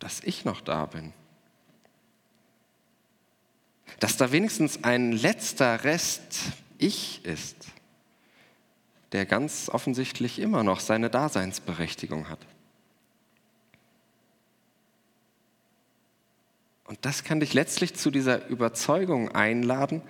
dass 0.00 0.20
ich 0.20 0.44
noch 0.44 0.60
da 0.60 0.86
bin. 0.86 1.12
Dass 4.00 4.16
da 4.16 4.32
wenigstens 4.32 4.82
ein 4.82 5.12
letzter 5.12 5.84
Rest 5.84 6.40
Ich 6.78 7.24
ist 7.24 7.56
der 9.12 9.24
ganz 9.24 9.68
offensichtlich 9.68 10.38
immer 10.38 10.62
noch 10.62 10.80
seine 10.80 11.08
Daseinsberechtigung 11.08 12.28
hat. 12.28 12.40
Und 16.86 16.98
das 17.02 17.24
kann 17.24 17.40
dich 17.40 17.52
letztlich 17.52 17.94
zu 17.94 18.10
dieser 18.10 18.46
Überzeugung 18.48 19.30
einladen, 19.34 20.02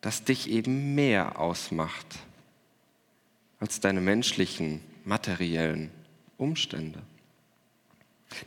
dass 0.00 0.24
dich 0.24 0.48
eben 0.48 0.94
mehr 0.94 1.40
ausmacht 1.40 2.06
als 3.58 3.80
deine 3.80 4.00
menschlichen, 4.00 4.80
materiellen 5.04 5.90
Umstände. 6.38 7.02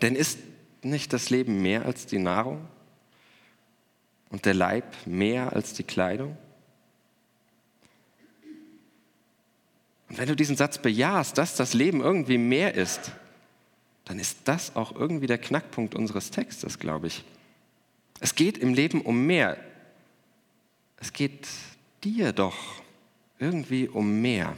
Denn 0.01 0.15
ist 0.15 0.39
nicht 0.81 1.11
das 1.11 1.29
Leben 1.29 1.61
mehr 1.61 1.85
als 1.85 2.05
die 2.05 2.19
Nahrung 2.19 2.65
und 4.29 4.45
der 4.45 4.53
Leib 4.53 4.85
mehr 5.05 5.53
als 5.53 5.73
die 5.73 5.83
Kleidung? 5.83 6.37
Und 10.07 10.17
wenn 10.17 10.27
du 10.27 10.35
diesen 10.35 10.55
Satz 10.55 10.77
bejahst, 10.77 11.37
dass 11.37 11.55
das 11.55 11.73
Leben 11.73 12.01
irgendwie 12.01 12.37
mehr 12.37 12.75
ist, 12.75 13.11
dann 14.09 14.17
ist 14.17 14.39
das 14.45 14.75
auch 14.75 14.95
irgendwie 14.95 15.27
der 15.27 15.37
Knackpunkt 15.37 15.93
unseres 15.93 16.31
Textes, 16.31 16.79
glaube 16.79 17.05
ich. 17.05 17.23
Es 18.19 18.33
geht 18.33 18.57
im 18.57 18.73
Leben 18.73 19.01
um 19.01 19.27
mehr. 19.27 19.55
Es 20.97 21.13
geht 21.13 21.47
dir 22.03 22.33
doch 22.33 22.55
irgendwie 23.37 23.87
um 23.87 24.19
mehr. 24.19 24.57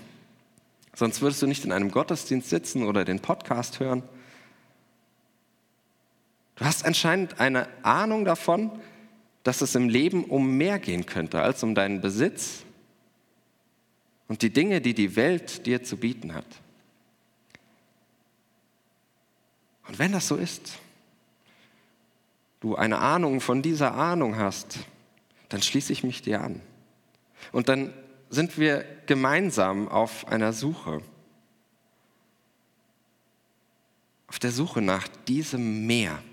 Sonst 0.95 1.21
würdest 1.21 1.41
du 1.41 1.47
nicht 1.47 1.65
in 1.65 1.73
einem 1.73 1.91
Gottesdienst 1.91 2.49
sitzen 2.49 2.85
oder 2.85 3.03
den 3.03 3.19
Podcast 3.19 3.81
hören. 3.81 4.03
Du 6.55 6.63
hast 6.63 6.85
anscheinend 6.85 7.41
eine 7.41 7.67
Ahnung 7.83 8.23
davon, 8.23 8.71
dass 9.43 9.59
es 9.59 9.75
im 9.75 9.89
Leben 9.89 10.23
um 10.23 10.55
mehr 10.55 10.79
gehen 10.79 11.05
könnte 11.05 11.41
als 11.41 11.61
um 11.61 11.75
deinen 11.75 11.99
Besitz, 11.99 12.63
und 14.29 14.43
die 14.43 14.53
Dinge, 14.53 14.79
die 14.79 14.93
die 14.93 15.17
Welt 15.17 15.65
dir 15.65 15.83
zu 15.83 15.97
bieten 15.97 16.33
hat. 16.33 16.45
Und 19.91 19.99
wenn 19.99 20.13
das 20.13 20.29
so 20.29 20.37
ist, 20.37 20.79
du 22.61 22.77
eine 22.77 22.99
Ahnung 22.99 23.41
von 23.41 23.61
dieser 23.61 23.93
Ahnung 23.93 24.37
hast, 24.37 24.79
dann 25.49 25.61
schließe 25.61 25.91
ich 25.91 26.05
mich 26.05 26.21
dir 26.21 26.39
an. 26.39 26.61
Und 27.51 27.67
dann 27.67 27.93
sind 28.29 28.57
wir 28.57 28.85
gemeinsam 29.05 29.89
auf 29.89 30.29
einer 30.29 30.53
Suche. 30.53 31.01
Auf 34.27 34.39
der 34.39 34.53
Suche 34.53 34.81
nach 34.81 35.09
diesem 35.27 35.85
Meer. 35.85 36.23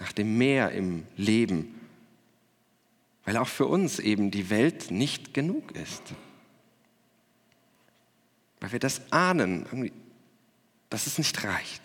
nach 0.00 0.10
dem 0.10 0.36
Meer 0.36 0.72
im 0.72 1.06
Leben, 1.16 1.80
weil 3.24 3.36
auch 3.36 3.46
für 3.46 3.66
uns 3.66 4.00
eben 4.00 4.32
die 4.32 4.50
Welt 4.50 4.90
nicht 4.90 5.32
genug 5.32 5.70
ist. 5.76 6.02
Weil 8.58 8.72
wir 8.72 8.80
das 8.80 9.12
ahnen, 9.12 9.92
dass 10.94 11.08
es 11.08 11.18
nicht 11.18 11.42
reicht. 11.42 11.82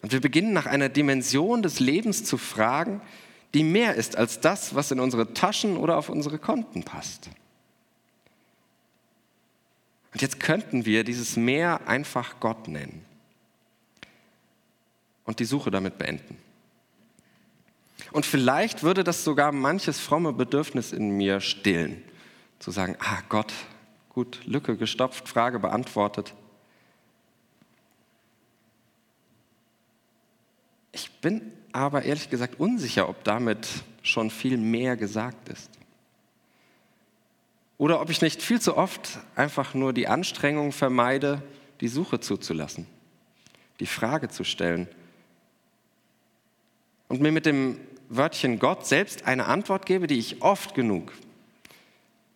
Und 0.00 0.10
wir 0.10 0.22
beginnen 0.22 0.54
nach 0.54 0.64
einer 0.64 0.88
Dimension 0.88 1.62
des 1.62 1.80
Lebens 1.80 2.24
zu 2.24 2.38
fragen, 2.38 3.02
die 3.52 3.62
mehr 3.62 3.94
ist 3.94 4.16
als 4.16 4.40
das, 4.40 4.74
was 4.74 4.90
in 4.90 5.00
unsere 5.00 5.34
Taschen 5.34 5.76
oder 5.76 5.98
auf 5.98 6.08
unsere 6.08 6.38
Konten 6.38 6.82
passt. 6.82 7.28
Und 10.14 10.22
jetzt 10.22 10.40
könnten 10.40 10.86
wir 10.86 11.04
dieses 11.04 11.36
Meer 11.36 11.86
einfach 11.86 12.40
Gott 12.40 12.68
nennen 12.68 13.04
und 15.24 15.38
die 15.38 15.44
Suche 15.44 15.70
damit 15.70 15.98
beenden. 15.98 16.38
Und 18.12 18.24
vielleicht 18.24 18.82
würde 18.82 19.04
das 19.04 19.24
sogar 19.24 19.52
manches 19.52 20.00
fromme 20.00 20.32
Bedürfnis 20.32 20.94
in 20.94 21.10
mir 21.10 21.42
stillen, 21.42 22.02
zu 22.60 22.70
sagen, 22.70 22.96
ah 22.98 23.18
Gott, 23.28 23.52
gut, 24.08 24.40
Lücke 24.46 24.78
gestopft, 24.78 25.28
Frage 25.28 25.58
beantwortet. 25.58 26.32
Ich 30.96 31.10
bin 31.20 31.52
aber 31.72 32.04
ehrlich 32.04 32.30
gesagt 32.30 32.58
unsicher, 32.58 33.10
ob 33.10 33.22
damit 33.22 33.68
schon 34.02 34.30
viel 34.30 34.56
mehr 34.56 34.96
gesagt 34.96 35.50
ist. 35.50 35.68
Oder 37.76 38.00
ob 38.00 38.08
ich 38.08 38.22
nicht 38.22 38.40
viel 38.40 38.62
zu 38.62 38.78
oft 38.78 39.18
einfach 39.34 39.74
nur 39.74 39.92
die 39.92 40.08
Anstrengung 40.08 40.72
vermeide, 40.72 41.42
die 41.82 41.88
Suche 41.88 42.18
zuzulassen, 42.20 42.86
die 43.78 43.86
Frage 43.86 44.30
zu 44.30 44.42
stellen 44.42 44.88
und 47.08 47.20
mir 47.20 47.30
mit 47.30 47.44
dem 47.44 47.78
Wörtchen 48.08 48.58
Gott 48.58 48.86
selbst 48.86 49.26
eine 49.26 49.44
Antwort 49.44 49.84
gebe, 49.84 50.06
die 50.06 50.18
ich 50.18 50.40
oft 50.40 50.74
genug, 50.74 51.12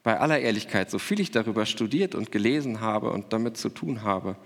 bei 0.02 0.20
aller 0.20 0.38
Ehrlichkeit, 0.38 0.90
so 0.90 0.98
viel 0.98 1.20
ich 1.20 1.30
darüber 1.30 1.64
studiert 1.64 2.14
und 2.14 2.30
gelesen 2.30 2.82
habe 2.82 3.10
und 3.10 3.32
damit 3.32 3.56
zu 3.56 3.70
tun 3.70 4.02
habe, 4.02 4.36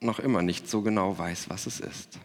noch 0.00 0.20
immer 0.20 0.40
nicht 0.40 0.70
so 0.70 0.80
genau 0.80 1.18
weiß, 1.18 1.50
was 1.50 1.66
es 1.66 1.80
ist. 1.80 2.18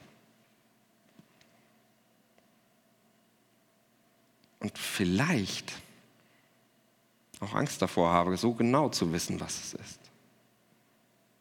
Und 4.64 4.78
vielleicht 4.78 5.74
auch 7.42 7.54
Angst 7.54 7.82
davor 7.82 8.12
habe, 8.12 8.38
so 8.38 8.54
genau 8.54 8.90
zu 8.90 9.12
wissen, 9.12 9.40
was 9.40 9.60
es 9.60 9.74
ist. 9.74 10.00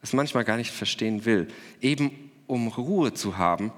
Es 0.03 0.13
manchmal 0.13 0.45
gar 0.45 0.57
nicht 0.57 0.73
verstehen 0.73 1.25
will, 1.25 1.49
eben 1.81 2.31
um 2.49 2.69
Ruhe 2.69 3.15
zu 3.15 3.39
haben 3.39 3.73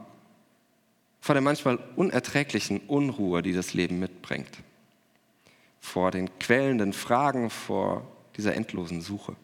vor 1.21 1.35
der 1.35 1.43
manchmal 1.43 1.79
unerträglichen 1.97 2.81
Unruhe, 2.81 3.43
die 3.43 3.53
das 3.53 3.73
Leben 3.73 3.99
mitbringt, 3.99 4.51
vor 5.81 6.11
den 6.11 6.39
quälenden 6.39 6.93
Fragen, 6.93 7.49
vor 7.49 8.07
dieser 8.37 8.55
endlosen 8.55 9.01
Suche. 9.01 9.37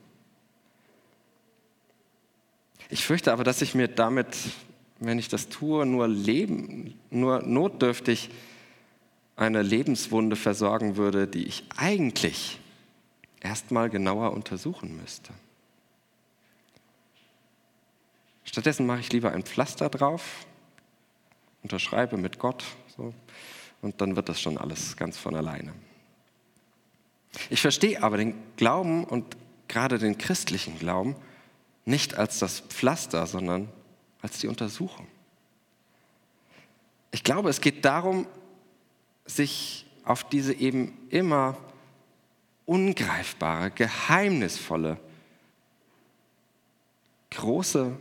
Ich 2.90 3.04
fürchte 3.04 3.32
aber, 3.32 3.44
dass 3.44 3.62
ich 3.62 3.74
mir 3.74 3.88
damit, 3.88 4.26
wenn 4.98 5.18
ich 5.18 5.28
das 5.28 5.48
tue, 5.48 5.86
nur 5.86 6.08
leben, 6.08 6.98
nur 7.10 7.42
notdürftig 7.42 8.30
eine 9.40 9.62
Lebenswunde 9.62 10.36
versorgen 10.36 10.96
würde, 10.96 11.26
die 11.26 11.46
ich 11.46 11.64
eigentlich 11.76 12.60
erstmal 13.40 13.88
genauer 13.88 14.32
untersuchen 14.32 14.96
müsste. 14.98 15.32
Stattdessen 18.44 18.84
mache 18.84 19.00
ich 19.00 19.12
lieber 19.12 19.32
ein 19.32 19.44
Pflaster 19.44 19.88
drauf, 19.88 20.46
unterschreibe 21.62 22.18
mit 22.18 22.38
Gott 22.38 22.64
so, 22.96 23.14
und 23.80 24.00
dann 24.02 24.14
wird 24.14 24.28
das 24.28 24.40
schon 24.40 24.58
alles 24.58 24.96
ganz 24.96 25.16
von 25.16 25.34
alleine. 25.34 25.72
Ich 27.48 27.62
verstehe 27.62 28.02
aber 28.02 28.18
den 28.18 28.34
Glauben 28.56 29.04
und 29.04 29.36
gerade 29.68 29.98
den 29.98 30.18
christlichen 30.18 30.78
Glauben 30.78 31.16
nicht 31.86 32.16
als 32.16 32.40
das 32.40 32.60
Pflaster, 32.60 33.26
sondern 33.26 33.70
als 34.20 34.38
die 34.38 34.48
Untersuchung. 34.48 35.06
Ich 37.10 37.24
glaube, 37.24 37.48
es 37.48 37.60
geht 37.60 37.84
darum, 37.84 38.26
sich 39.36 39.86
auf 40.04 40.24
diese 40.24 40.52
eben 40.52 40.92
immer 41.10 41.56
ungreifbare, 42.66 43.70
geheimnisvolle, 43.70 44.98
große, 47.30 47.96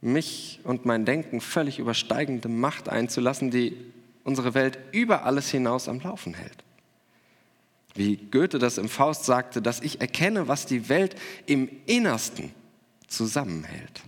mich 0.00 0.60
und 0.64 0.84
mein 0.84 1.04
Denken 1.06 1.40
völlig 1.40 1.78
übersteigende 1.78 2.48
Macht 2.48 2.88
einzulassen, 2.88 3.50
die 3.50 3.76
unsere 4.22 4.54
Welt 4.54 4.78
über 4.92 5.24
alles 5.24 5.50
hinaus 5.50 5.88
am 5.88 6.00
Laufen 6.00 6.34
hält. 6.34 6.64
Wie 7.94 8.16
Goethe 8.16 8.58
das 8.58 8.76
im 8.76 8.88
Faust 8.88 9.24
sagte, 9.24 9.62
dass 9.62 9.80
ich 9.80 10.00
erkenne, 10.00 10.48
was 10.48 10.66
die 10.66 10.88
Welt 10.88 11.14
im 11.46 11.70
Innersten 11.86 12.52
zusammenhält. 13.06 14.02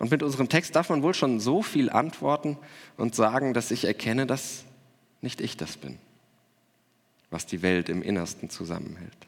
Und 0.00 0.10
mit 0.10 0.22
unserem 0.22 0.48
Text 0.48 0.74
darf 0.74 0.88
man 0.88 1.02
wohl 1.02 1.12
schon 1.12 1.40
so 1.40 1.62
viel 1.62 1.90
antworten 1.90 2.56
und 2.96 3.14
sagen, 3.14 3.52
dass 3.52 3.70
ich 3.70 3.84
erkenne, 3.84 4.26
dass 4.26 4.64
nicht 5.20 5.42
ich 5.42 5.58
das 5.58 5.76
bin, 5.76 5.98
was 7.28 7.44
die 7.44 7.60
Welt 7.60 7.90
im 7.90 8.00
Innersten 8.02 8.48
zusammenhält. 8.48 9.26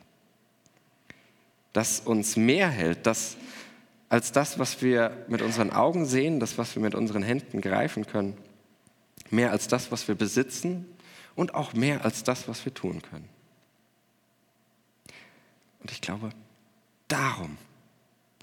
Dass 1.74 2.00
uns 2.00 2.36
mehr 2.36 2.70
hält, 2.70 3.06
dass, 3.06 3.36
als 4.08 4.32
das, 4.32 4.58
was 4.58 4.80
wir 4.80 5.26
mit 5.28 5.42
unseren 5.42 5.70
Augen 5.72 6.06
sehen, 6.06 6.40
das, 6.40 6.56
was 6.56 6.74
wir 6.74 6.82
mit 6.82 6.94
unseren 6.94 7.22
Händen 7.22 7.60
greifen 7.60 8.06
können, 8.06 8.38
mehr 9.28 9.50
als 9.50 9.68
das, 9.68 9.92
was 9.92 10.08
wir 10.08 10.14
besitzen 10.14 10.86
und 11.36 11.54
auch 11.54 11.74
mehr 11.74 12.02
als 12.02 12.24
das, 12.24 12.48
was 12.48 12.64
wir 12.64 12.72
tun 12.72 13.02
können. 13.02 13.28
Und 15.80 15.92
ich 15.92 16.00
glaube, 16.00 16.30
darum 17.08 17.58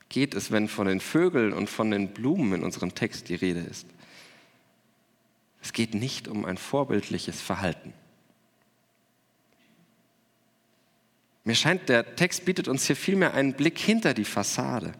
geht 0.09 0.33
es, 0.33 0.51
wenn 0.51 0.67
von 0.67 0.87
den 0.87 0.99
Vögeln 0.99 1.53
und 1.53 1.69
von 1.69 1.91
den 1.91 2.09
Blumen 2.09 2.53
in 2.53 2.63
unserem 2.63 2.95
Text 2.95 3.29
die 3.29 3.35
Rede 3.35 3.61
ist. 3.61 3.87
Es 5.61 5.71
geht 5.73 5.93
nicht 5.93 6.27
um 6.27 6.45
ein 6.45 6.57
vorbildliches 6.57 7.41
Verhalten. 7.41 7.93
Mir 11.43 11.55
scheint, 11.55 11.89
der 11.89 12.15
Text 12.15 12.45
bietet 12.45 12.67
uns 12.67 12.85
hier 12.85 12.95
vielmehr 12.95 13.33
einen 13.33 13.53
Blick 13.53 13.77
hinter 13.77 14.13
die 14.13 14.25
Fassade, 14.25 14.93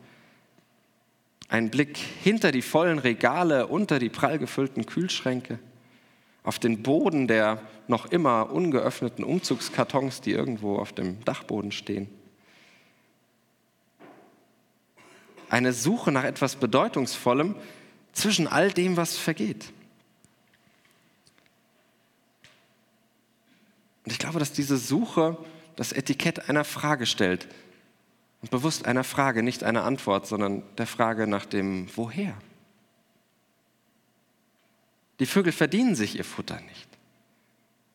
einen 1.48 1.70
Blick 1.70 1.98
hinter 1.98 2.52
die 2.52 2.62
vollen 2.62 3.00
Regale, 3.00 3.68
unter 3.68 4.00
die 4.00 4.10
prall 4.10 4.38
gefüllten 4.38 4.86
Kühlschränke, 4.86 5.60
auf 6.44 6.60
den 6.60 6.84
Boden 6.84 7.28
der 7.28 7.62
noch 7.88 8.08
immer 8.08 8.52
ungeöffneten 8.52 9.24
Umzugskartons, 9.24 10.22
die 10.22 10.32
irgendwo 10.32 10.78
auf 10.78 10.94
dem 10.94 11.24
Dachboden 11.24 11.72
stehen. 11.72 12.10
Eine 15.50 15.74
Suche 15.74 16.12
nach 16.12 16.24
etwas 16.24 16.56
Bedeutungsvollem 16.56 17.56
zwischen 18.14 18.48
all 18.48 18.72
dem, 18.72 18.98
was 18.98 19.18
vergeht. 19.18 19.72
Und 24.06 24.12
ich 24.12 24.20
glaube, 24.20 24.40
dass 24.40 24.52
diese 24.52 24.78
Suche 24.78 25.38
das 25.76 25.92
Etikett 25.92 26.50
einer 26.50 26.64
Frage 26.64 27.06
stellt. 27.06 27.48
Und 28.42 28.52
bewusst 28.52 28.86
einer 28.86 29.04
Frage, 29.04 29.44
nicht 29.44 29.64
einer 29.64 29.84
Antwort, 29.84 30.26
sondern 30.26 30.64
der 30.78 30.88
Frage 30.88 31.28
nach 31.28 31.46
dem 31.46 31.88
Woher. 31.96 32.34
Die 35.20 35.26
Vögel 35.26 35.52
verdienen 35.52 35.96
sich 35.96 36.18
ihr 36.18 36.24
Futter 36.24 36.60
nicht, 36.62 36.88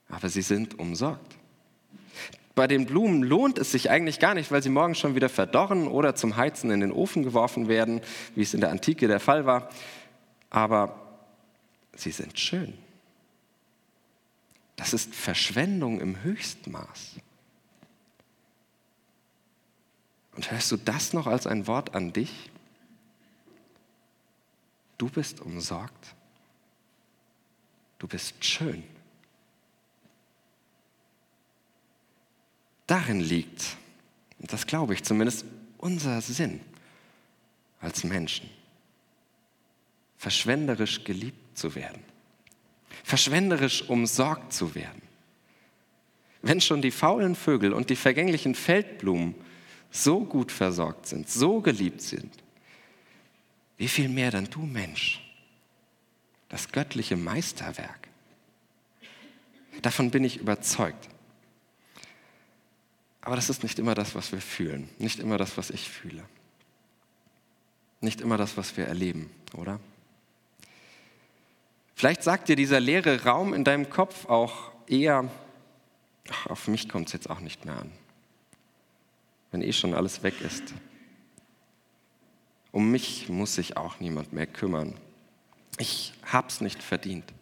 aber 0.09 0.29
sie 0.29 0.43
sind 0.43 0.79
umsorgt. 0.79 1.37
Bei 2.55 2.69
den 2.69 2.87
Blumen 2.87 3.23
lohnt 3.23 3.59
es 3.59 3.73
sich 3.73 3.91
eigentlich 3.91 4.21
gar 4.21 4.35
nicht, 4.35 4.53
weil 4.53 4.63
sie 4.63 4.69
morgen 4.69 4.95
schon 4.95 5.17
wieder 5.17 5.29
verdorren 5.29 5.89
oder 5.89 6.15
zum 6.15 6.37
Heizen 6.37 6.71
in 6.71 6.81
den 6.81 6.93
Ofen 6.93 7.25
geworfen 7.25 7.67
werden, 7.67 8.01
wie 8.37 8.43
es 8.43 8.55
in 8.55 8.61
der 8.61 8.71
Antike 8.71 9.09
der 9.09 9.19
Fall 9.19 9.45
war. 9.45 9.69
Aber 10.51 10.95
sie 11.97 12.13
sind 12.13 12.39
schön. 12.39 12.75
Das 14.77 14.93
ist 14.93 15.15
Verschwendung 15.15 16.01
im 16.01 16.23
Höchstmaß. 16.23 17.17
Und 20.37 20.51
hörst 20.51 20.71
du 20.73 20.77
das 20.77 21.13
noch 21.13 21.27
als 21.27 21.47
ein 21.47 21.67
Wort 21.67 21.95
an 21.95 22.13
dich? 22.13 22.51
Du 24.99 25.09
bist 25.09 25.41
umsorgt. 25.41 26.15
Du 27.99 28.07
bist 28.07 28.45
schön. 28.45 28.85
Darin 32.87 33.21
liegt, 33.21 33.77
und 34.39 34.53
das 34.53 34.67
glaube 34.67 34.95
ich 34.95 35.03
zumindest, 35.03 35.45
unser 35.79 36.21
Sinn 36.21 36.61
als 37.81 38.05
Menschen. 38.05 38.49
Verschwenderisch 40.17 41.05
geliebt 41.05 41.59
zu 41.59 41.75
werden. 41.75 42.03
Verschwenderisch 43.03 43.89
umsorgt 43.89 44.53
zu 44.53 44.75
werden. 44.75 45.03
Wenn 46.43 46.61
schon 46.61 46.83
die 46.83 46.91
faulen 46.91 47.35
Vögel 47.35 47.73
und 47.73 47.91
die 47.91 47.97
wie 47.97 48.55
wie 53.77 53.89
viel 53.89 54.09
mehr 54.09 54.31
dann 54.31 54.49
du 54.51 54.61
Mensch, 54.61 55.21
das 56.49 56.71
göttliche 56.71 57.17
Meisterwerk. 57.17 58.09
Davon 59.83 60.11
bin 60.11 60.25
ich 60.25 60.39
überzeugt. 60.39 61.09
Aber 63.25 63.37
das 63.37 63.49
ist 63.49 63.63
nicht 63.63 63.79
immer 63.79 63.95
das, 63.95 64.15
was 64.15 64.33
wir 64.33 64.41
fühlen, 64.41 64.87
nicht 64.99 65.19
immer 65.19 65.39
das, 65.39 65.57
was 65.57 65.71
ich 65.71 65.89
fühle, 65.89 66.23
nicht 68.03 68.21
immer 68.21 68.37
das, 68.37 68.59
was 68.59 68.77
wir 68.77 68.87
erleben, 68.87 69.31
oder? 69.57 69.81
Vielleicht 71.95 72.23
sagt 72.23 72.51
dir 72.51 72.57
dieser 72.57 72.81
leere 72.81 73.25
Raum 73.25 73.55
in 73.55 73.65
deinem 73.65 73.89
Kopf 73.89 74.27
auch 74.27 74.73
eher, 74.87 75.31
ach, 76.29 76.49
auf 76.49 76.69
mich 76.69 76.87
kommt 76.87 77.07
es 77.07 77.15
jetzt 77.15 77.31
auch 77.31 77.41
nicht 77.41 77.65
mehr 77.65 77.79
an, 77.79 77.91
wenn 79.53 79.63
eh 79.63 79.73
schon 79.73 79.95
alles 79.95 80.23
weg 80.23 80.43
ist. 80.43 80.75
Um 82.73 82.91
mich 82.91 83.31
muss 83.31 83.55
sich 83.55 83.79
auch 83.79 84.01
niemand 84.01 84.35
mehr 84.35 84.47
kümmern. 84.47 85.01
Ich 85.79 86.13
hab's 86.31 86.61
nicht 86.61 86.83
verdient. 86.83 87.33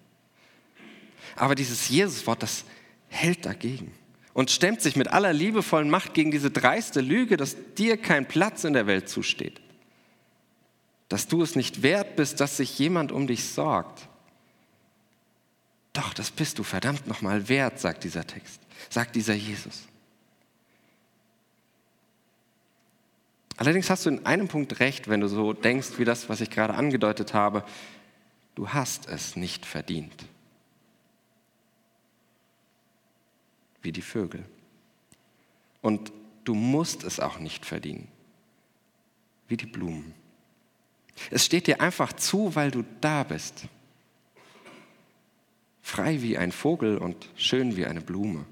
Aber 1.35 1.57
dieses 1.57 1.89
Jesuswort, 1.89 2.45
das 2.45 2.65
hält 3.09 3.47
dagegen 3.47 3.93
und 4.35 4.51
stemmt 4.51 4.81
sich 4.81 4.97
mit 4.97 5.09
aller 5.09 5.33
liebevollen 5.33 5.91
Macht 5.91 6.15
gegen 6.15 6.31
diese 6.31 6.51
dreiste 6.51 7.01
Lüge, 7.01 7.37
dass 7.37 7.57
dir 7.75 7.97
kein 7.97 8.27
Platz 8.27 8.65
in 8.65 8.73
der 8.73 8.87
Welt 8.87 9.09
zusteht. 9.09 9.61
Dass 11.09 11.29
du 11.29 11.43
es 11.43 11.57
nicht 11.57 11.83
wert 11.83 12.17
bist, 12.17 12.41
dass 12.41 12.57
sich 12.57 12.79
jemand 12.79 13.13
um 13.13 13.27
dich 13.27 13.45
sorgt. 13.45 14.09
Doch, 15.93 16.15
das 16.15 16.31
bist 16.31 16.59
du 16.59 16.63
verdammt 16.63 17.07
nochmal 17.07 17.49
wert, 17.49 17.79
sagt 17.79 18.05
dieser 18.05 18.27
Text, 18.27 18.61
sagt 18.89 19.15
dieser 19.15 19.35
Jesus. 19.35 19.83
Allerdings 23.59 23.91
hast 23.91 24.07
du 24.07 24.11
in 24.11 24.25
einem 24.25 24.49
Punkt 24.49 24.81
recht, 24.81 25.09
wenn 25.09 25.21
du 25.21 25.29
so 25.29 25.53
denkst 25.53 25.99
wie 25.99 26.07
das, 26.07 26.31
was 26.31 26.41
ich 26.41 26.49
gerade 26.49 26.75
angedeutet 26.75 27.35
habe. 27.35 27.65
Du 28.55 28.71
hast 28.71 29.09
es 29.09 29.37
nicht 29.37 29.67
verdient. 29.67 30.25
Wie 33.83 33.93
die 33.93 34.03
Vögel. 34.03 34.45
Und 35.81 36.13
du 36.45 36.55
musst 36.55 37.05
es 37.05 37.21
auch 37.21 37.39
nicht 37.39 37.67
verdienen. 37.67 38.09
Wie 39.49 39.57
die 39.57 39.67
Blumen. 39.67 40.15
Es 41.31 41.45
steht 41.45 41.67
dir 41.67 41.81
einfach 41.81 42.13
zu, 42.13 42.55
weil 42.55 42.71
du 42.71 42.85
da 43.01 43.25
bist. 43.25 43.67
Frei 45.83 46.23
wie 46.23 46.39
ein 46.39 46.53
Vogel 46.53 46.97
und 46.97 47.29
schön 47.37 47.77
wie 47.77 47.87
eine 47.87 48.01
Blume. 48.01 48.47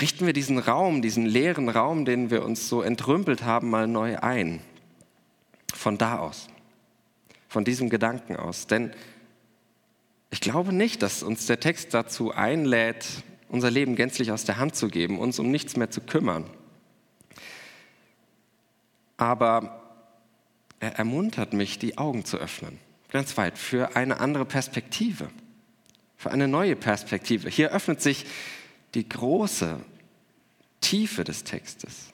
richten 0.00 0.26
wir 0.26 0.32
diesen 0.32 0.58
Raum, 0.58 1.02
diesen 1.02 1.26
leeren 1.26 1.68
Raum, 1.68 2.04
den 2.04 2.30
wir 2.30 2.44
uns 2.44 2.68
so 2.68 2.82
entrümpelt 2.82 3.42
haben, 3.42 3.70
mal 3.70 3.86
neu 3.86 4.18
ein. 4.18 4.60
Von 5.74 5.98
da 5.98 6.18
aus, 6.18 6.48
von 7.48 7.64
diesem 7.64 7.90
Gedanken 7.90 8.36
aus. 8.36 8.66
Denn 8.66 8.92
ich 10.30 10.40
glaube 10.40 10.72
nicht, 10.72 11.02
dass 11.02 11.22
uns 11.22 11.46
der 11.46 11.60
Text 11.60 11.94
dazu 11.94 12.32
einlädt, 12.32 13.06
unser 13.48 13.70
Leben 13.70 13.96
gänzlich 13.96 14.30
aus 14.30 14.44
der 14.44 14.58
Hand 14.58 14.76
zu 14.76 14.88
geben, 14.88 15.18
uns 15.18 15.38
um 15.38 15.50
nichts 15.50 15.76
mehr 15.76 15.90
zu 15.90 16.00
kümmern. 16.00 16.48
Aber 19.16 19.82
er 20.80 20.96
ermuntert 20.96 21.52
mich, 21.52 21.78
die 21.78 21.98
Augen 21.98 22.24
zu 22.24 22.36
öffnen, 22.36 22.78
ganz 23.10 23.36
weit, 23.36 23.58
für 23.58 23.96
eine 23.96 24.20
andere 24.20 24.44
Perspektive, 24.44 25.30
für 26.16 26.30
eine 26.30 26.46
neue 26.46 26.76
Perspektive. 26.76 27.48
Hier 27.48 27.70
öffnet 27.70 28.00
sich 28.00 28.26
die 28.94 29.08
große 29.08 29.80
Tiefe 30.80 31.24
des 31.24 31.44
Textes. 31.44 32.12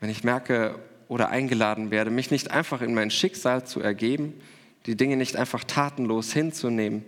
Wenn 0.00 0.10
ich 0.10 0.22
merke 0.22 0.78
oder 1.08 1.30
eingeladen 1.30 1.90
werde, 1.90 2.10
mich 2.10 2.30
nicht 2.30 2.50
einfach 2.50 2.82
in 2.82 2.94
mein 2.94 3.10
Schicksal 3.10 3.66
zu 3.66 3.80
ergeben, 3.80 4.34
die 4.86 4.96
Dinge 4.96 5.16
nicht 5.16 5.36
einfach 5.36 5.64
tatenlos 5.64 6.32
hinzunehmen, 6.32 7.04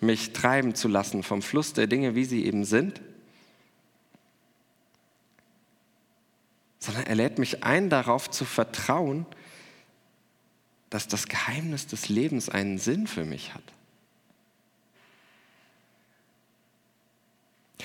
mich 0.00 0.32
treiben 0.32 0.74
zu 0.74 0.88
lassen 0.88 1.22
vom 1.22 1.42
Fluss 1.42 1.72
der 1.72 1.86
Dinge, 1.86 2.14
wie 2.14 2.24
sie 2.24 2.44
eben 2.44 2.64
sind, 2.64 3.00
sondern 6.78 7.04
er 7.04 7.14
lädt 7.14 7.38
mich 7.38 7.64
ein, 7.64 7.88
darauf 7.88 8.30
zu 8.30 8.44
vertrauen, 8.44 9.24
dass 10.90 11.08
das 11.08 11.28
Geheimnis 11.28 11.86
des 11.86 12.08
Lebens 12.08 12.48
einen 12.48 12.78
Sinn 12.78 13.06
für 13.06 13.24
mich 13.24 13.54
hat. 13.54 13.62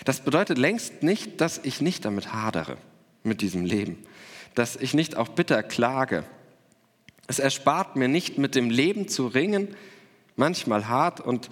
Das 0.06 0.22
bedeutet 0.22 0.58
längst 0.58 1.04
nicht, 1.04 1.42
dass 1.42 1.60
ich 1.60 1.82
nicht 1.82 2.06
damit 2.06 2.34
hadere, 2.34 2.78
mit 3.24 3.42
diesem 3.42 3.66
Leben, 3.66 3.98
dass 4.56 4.76
ich 4.76 4.94
nicht 4.94 5.16
auch 5.16 5.30
bitter 5.30 5.64
klage. 5.64 6.24
Es 7.30 7.40
erspart 7.40 7.96
mir 7.96 8.10
nicht, 8.10 8.38
mit 8.38 8.56
dem 8.56 8.70
Leben 8.70 9.08
zu 9.08 9.28
ringen, 9.28 9.76
manchmal 10.36 10.90
hart 10.90 11.22
und 11.22 11.50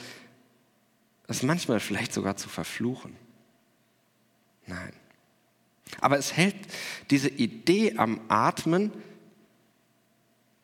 es 1.28 1.44
manchmal 1.44 1.80
vielleicht 1.80 2.12
sogar 2.12 2.36
zu 2.36 2.50
verfluchen. 2.50 3.16
Nein. 4.66 4.92
Aber 6.02 6.18
es 6.18 6.36
hält 6.36 6.56
diese 7.10 7.30
Idee 7.30 7.96
am 7.98 8.20
Atmen, 8.28 8.92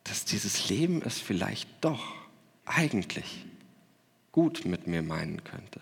dass 0.04 0.26
dieses 0.26 0.68
Leben 0.68 1.00
es 1.00 1.18
vielleicht 1.18 1.68
doch 1.80 2.14
eigentlich 2.66 3.46
gut 4.32 4.66
mit 4.66 4.86
mir 4.86 5.02
meinen 5.02 5.42
könnte 5.44 5.80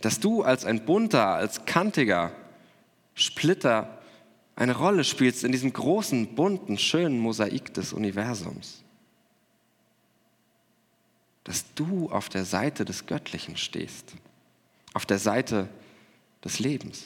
dass 0.00 0.20
du 0.20 0.42
als 0.42 0.64
ein 0.64 0.84
bunter, 0.84 1.28
als 1.28 1.64
kantiger 1.64 2.32
Splitter 3.14 3.97
eine 4.58 4.76
Rolle 4.76 5.04
spielst 5.04 5.44
in 5.44 5.52
diesem 5.52 5.72
großen, 5.72 6.34
bunten, 6.34 6.78
schönen 6.78 7.20
Mosaik 7.20 7.72
des 7.74 7.92
Universums. 7.92 8.82
Dass 11.44 11.72
du 11.74 12.10
auf 12.10 12.28
der 12.28 12.44
Seite 12.44 12.84
des 12.84 13.06
Göttlichen 13.06 13.56
stehst, 13.56 14.14
auf 14.94 15.06
der 15.06 15.20
Seite 15.20 15.68
des 16.44 16.58
Lebens. 16.58 17.04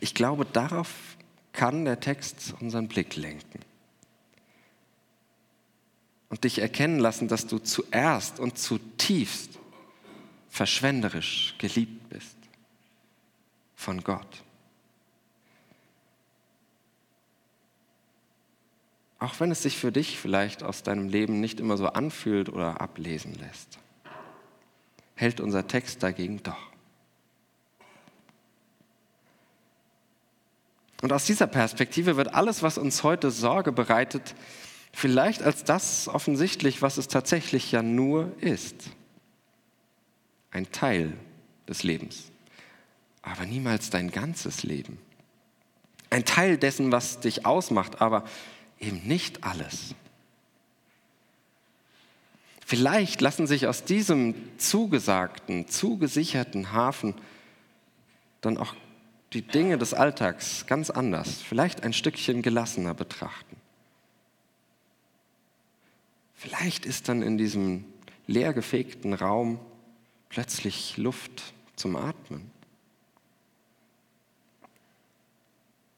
Ich 0.00 0.12
glaube, 0.12 0.44
darauf 0.44 1.16
kann 1.52 1.84
der 1.84 2.00
Text 2.00 2.52
unseren 2.58 2.88
Blick 2.88 3.14
lenken 3.14 3.60
und 6.30 6.42
dich 6.42 6.58
erkennen 6.58 6.98
lassen, 6.98 7.28
dass 7.28 7.46
du 7.46 7.60
zuerst 7.60 8.40
und 8.40 8.58
zutiefst 8.58 9.60
verschwenderisch 10.48 11.54
geliebt 11.58 12.08
bist 12.08 12.36
von 13.76 14.02
Gott. 14.02 14.42
Auch 19.24 19.40
wenn 19.40 19.50
es 19.50 19.62
sich 19.62 19.78
für 19.78 19.90
dich 19.90 20.18
vielleicht 20.18 20.62
aus 20.62 20.82
deinem 20.82 21.08
Leben 21.08 21.40
nicht 21.40 21.58
immer 21.58 21.78
so 21.78 21.86
anfühlt 21.86 22.50
oder 22.50 22.82
ablesen 22.82 23.32
lässt, 23.32 23.78
hält 25.14 25.40
unser 25.40 25.66
Text 25.66 26.02
dagegen 26.02 26.42
doch. 26.42 26.70
Und 31.00 31.10
aus 31.14 31.24
dieser 31.24 31.46
Perspektive 31.46 32.18
wird 32.18 32.34
alles, 32.34 32.62
was 32.62 32.76
uns 32.76 33.02
heute 33.02 33.30
Sorge 33.30 33.72
bereitet, 33.72 34.34
vielleicht 34.92 35.42
als 35.42 35.64
das 35.64 36.06
offensichtlich, 36.06 36.82
was 36.82 36.98
es 36.98 37.08
tatsächlich 37.08 37.72
ja 37.72 37.82
nur 37.82 38.30
ist 38.42 38.90
ein 40.50 40.70
Teil 40.70 41.14
des 41.66 41.82
Lebens, 41.82 42.30
aber 43.22 43.46
niemals 43.46 43.88
dein 43.88 44.10
ganzes 44.10 44.64
Leben. 44.64 44.98
Ein 46.10 46.26
Teil 46.26 46.58
dessen, 46.58 46.92
was 46.92 47.20
dich 47.20 47.46
ausmacht, 47.46 48.02
aber 48.02 48.24
eben 48.80 49.06
nicht 49.06 49.44
alles. 49.44 49.94
Vielleicht 52.66 53.20
lassen 53.20 53.46
sich 53.46 53.66
aus 53.66 53.84
diesem 53.84 54.34
zugesagten, 54.58 55.68
zugesicherten 55.68 56.72
Hafen 56.72 57.14
dann 58.40 58.56
auch 58.56 58.74
die 59.32 59.42
Dinge 59.42 59.78
des 59.78 59.92
Alltags 59.92 60.66
ganz 60.66 60.90
anders, 60.90 61.42
vielleicht 61.42 61.82
ein 61.82 61.92
Stückchen 61.92 62.40
gelassener 62.40 62.94
betrachten. 62.94 63.56
Vielleicht 66.34 66.86
ist 66.86 67.08
dann 67.08 67.22
in 67.22 67.36
diesem 67.38 67.84
leergefegten 68.26 69.14
Raum 69.14 69.58
plötzlich 70.28 70.96
Luft 70.96 71.54
zum 71.76 71.96
Atmen. 71.96 72.50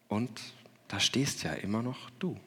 Und 0.09 0.41
da 0.89 1.01
stehst 1.01 1.43
ja 1.43 1.53
immer 1.53 1.83
noch 1.83 2.11
du. 2.19 2.39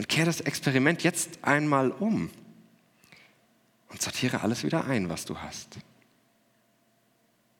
Und 0.00 0.08
kehr 0.08 0.24
das 0.24 0.40
Experiment 0.40 1.02
jetzt 1.02 1.40
einmal 1.42 1.90
um 1.90 2.30
und 3.90 4.00
sortiere 4.00 4.40
alles 4.40 4.64
wieder 4.64 4.86
ein, 4.86 5.10
was 5.10 5.26
du 5.26 5.36
hast, 5.36 5.76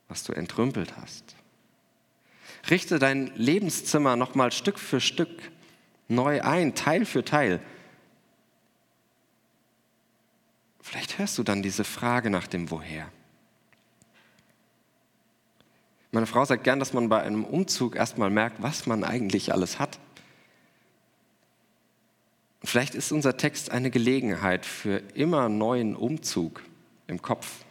was 0.07 0.23
du 0.23 0.33
entrümpelt 0.33 0.97
hast. 0.97 1.35
Richte 2.67 2.97
dein 2.97 3.31
Lebenszimmer 3.35 4.15
nochmal 4.15 4.51
Stück 4.51 4.79
für 4.79 4.99
Stück 4.99 5.51
neu 6.07 6.41
ein, 6.41 6.73
Teil 6.73 7.05
für 7.05 7.23
Teil 7.23 7.61
vielleicht 10.81 11.19
hörst 11.19 11.37
du 11.37 11.43
dann 11.43 11.61
diese 11.61 11.83
Frage 11.83 12.31
nach 12.31 12.47
dem 12.47 12.71
Woher. 12.71 13.07
Meine 16.11 16.25
Frau 16.25 16.43
sagt 16.43 16.63
gern, 16.63 16.79
dass 16.79 16.91
man 16.91 17.07
bei 17.07 17.21
einem 17.21 17.45
Umzug 17.45 17.95
erstmal 17.95 18.31
merkt, 18.31 18.63
was 18.63 18.87
man 18.87 19.03
eigentlich 19.03 19.53
alles 19.53 19.77
hat. 19.77 19.99
Vielleicht 22.63 22.95
ist 22.95 23.11
unser 23.11 23.37
Text 23.37 23.71
eine 23.71 23.89
Gelegenheit 23.89 24.65
für 24.65 24.97
immer 25.15 25.49
neuen 25.49 25.95
Umzug 25.95 26.61
im 27.07 27.21
Kopf. 27.21 27.65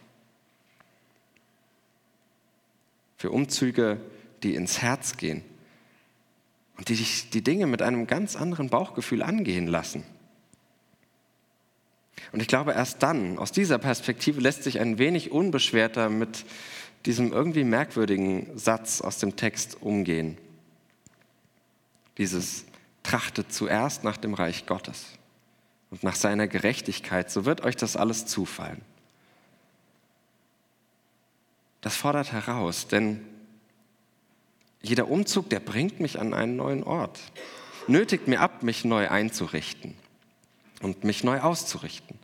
Für 3.17 3.31
Umzüge, 3.31 4.01
die 4.43 4.55
ins 4.55 4.81
Herz 4.81 5.17
gehen 5.17 5.43
und 6.77 6.89
die 6.89 6.95
dich 6.95 7.29
die 7.29 7.43
Dinge 7.43 7.67
mit 7.67 7.81
einem 7.81 8.07
ganz 8.07 8.35
anderen 8.35 8.69
Bauchgefühl 8.69 9.21
angehen 9.21 9.67
lassen. 9.67 10.03
Und 12.31 12.41
ich 12.41 12.47
glaube, 12.47 12.73
erst 12.73 13.03
dann, 13.03 13.37
aus 13.37 13.51
dieser 13.51 13.77
Perspektive, 13.77 14.41
lässt 14.41 14.63
sich 14.63 14.79
ein 14.79 14.97
wenig 14.97 15.31
unbeschwerter 15.31 16.09
mit 16.09 16.45
diesem 17.05 17.31
irgendwie 17.31 17.63
merkwürdigen 17.63 18.57
Satz 18.57 19.01
aus 19.01 19.17
dem 19.19 19.35
Text 19.35 19.81
umgehen. 19.81 20.37
Dieses 22.17 22.65
trachtet 23.03 23.51
zuerst 23.53 24.03
nach 24.03 24.17
dem 24.17 24.33
Reich 24.33 24.65
Gottes 24.65 25.05
und 25.89 26.03
nach 26.03 26.15
seiner 26.15 26.47
Gerechtigkeit, 26.47 27.29
so 27.29 27.45
wird 27.45 27.61
euch 27.61 27.75
das 27.75 27.95
alles 27.95 28.25
zufallen. 28.25 28.81
Das 31.81 31.95
fordert 31.95 32.31
heraus, 32.31 32.87
denn 32.87 33.25
jeder 34.81 35.09
Umzug, 35.09 35.49
der 35.49 35.59
bringt 35.59 35.99
mich 35.99 36.19
an 36.19 36.33
einen 36.33 36.55
neuen 36.55 36.83
Ort, 36.83 37.19
nötigt 37.87 38.27
mir 38.27 38.39
ab, 38.39 38.63
mich 38.63 38.85
neu 38.85 39.09
einzurichten 39.09 39.95
und 40.81 41.03
mich 41.03 41.23
neu 41.23 41.39
auszurichten. 41.41 42.17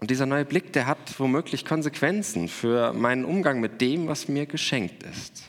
Und 0.00 0.10
dieser 0.10 0.26
neue 0.26 0.44
Blick, 0.44 0.72
der 0.74 0.86
hat 0.86 1.18
womöglich 1.18 1.64
Konsequenzen 1.64 2.48
für 2.48 2.92
meinen 2.92 3.24
Umgang 3.24 3.60
mit 3.60 3.80
dem, 3.80 4.06
was 4.06 4.28
mir 4.28 4.44
geschenkt 4.44 5.02
ist. 5.02 5.44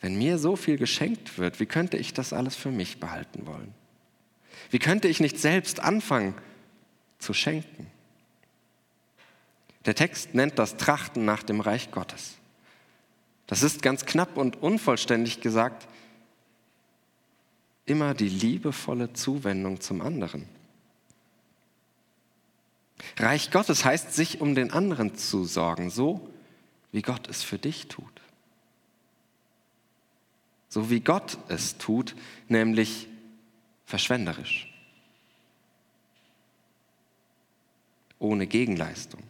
Wenn 0.00 0.18
mir 0.18 0.38
so 0.38 0.56
viel 0.56 0.76
geschenkt 0.76 1.38
wird, 1.38 1.60
wie 1.60 1.66
könnte 1.66 1.96
ich 1.96 2.12
das 2.12 2.32
alles 2.32 2.54
für 2.54 2.70
mich 2.70 3.00
behalten 3.00 3.46
wollen? 3.46 3.74
Wie 4.70 4.78
könnte 4.78 5.08
ich 5.08 5.20
nicht 5.20 5.38
selbst 5.38 5.80
anfangen 5.80 6.34
zu 7.18 7.32
schenken? 7.32 7.86
Der 9.86 9.94
Text 9.94 10.34
nennt 10.34 10.58
das 10.58 10.76
Trachten 10.76 11.24
nach 11.24 11.42
dem 11.42 11.60
Reich 11.60 11.90
Gottes. 11.90 12.36
Das 13.46 13.62
ist 13.62 13.82
ganz 13.82 14.04
knapp 14.04 14.36
und 14.36 14.62
unvollständig 14.62 15.40
gesagt 15.40 15.88
immer 17.86 18.14
die 18.14 18.28
liebevolle 18.28 19.12
Zuwendung 19.12 19.80
zum 19.80 20.00
anderen. 20.00 20.48
Reich 23.16 23.50
Gottes 23.52 23.84
heißt, 23.84 24.12
sich 24.12 24.40
um 24.40 24.54
den 24.56 24.72
anderen 24.72 25.16
zu 25.16 25.44
sorgen, 25.44 25.90
so 25.90 26.28
wie 26.90 27.02
Gott 27.02 27.28
es 27.28 27.44
für 27.44 27.58
dich 27.58 27.86
tut. 27.86 28.15
So 30.76 30.90
wie 30.90 31.00
Gott 31.00 31.38
es 31.48 31.78
tut, 31.78 32.14
nämlich 32.48 33.08
verschwenderisch, 33.86 34.70
ohne 38.18 38.46
Gegenleistung. 38.46 39.22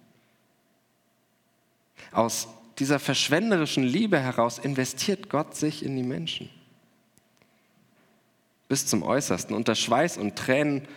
Aus 2.10 2.48
dieser 2.80 2.98
verschwenderischen 2.98 3.84
Liebe 3.84 4.18
heraus 4.18 4.58
investiert 4.58 5.30
Gott 5.30 5.54
sich 5.54 5.84
in 5.84 5.94
die 5.94 6.02
Menschen. 6.02 6.50
Bis 8.66 8.84
zum 8.84 9.04
Äußersten, 9.04 9.54
unter 9.54 9.76
Schweiß 9.76 10.18
und 10.18 10.34
Tränen 10.34 10.88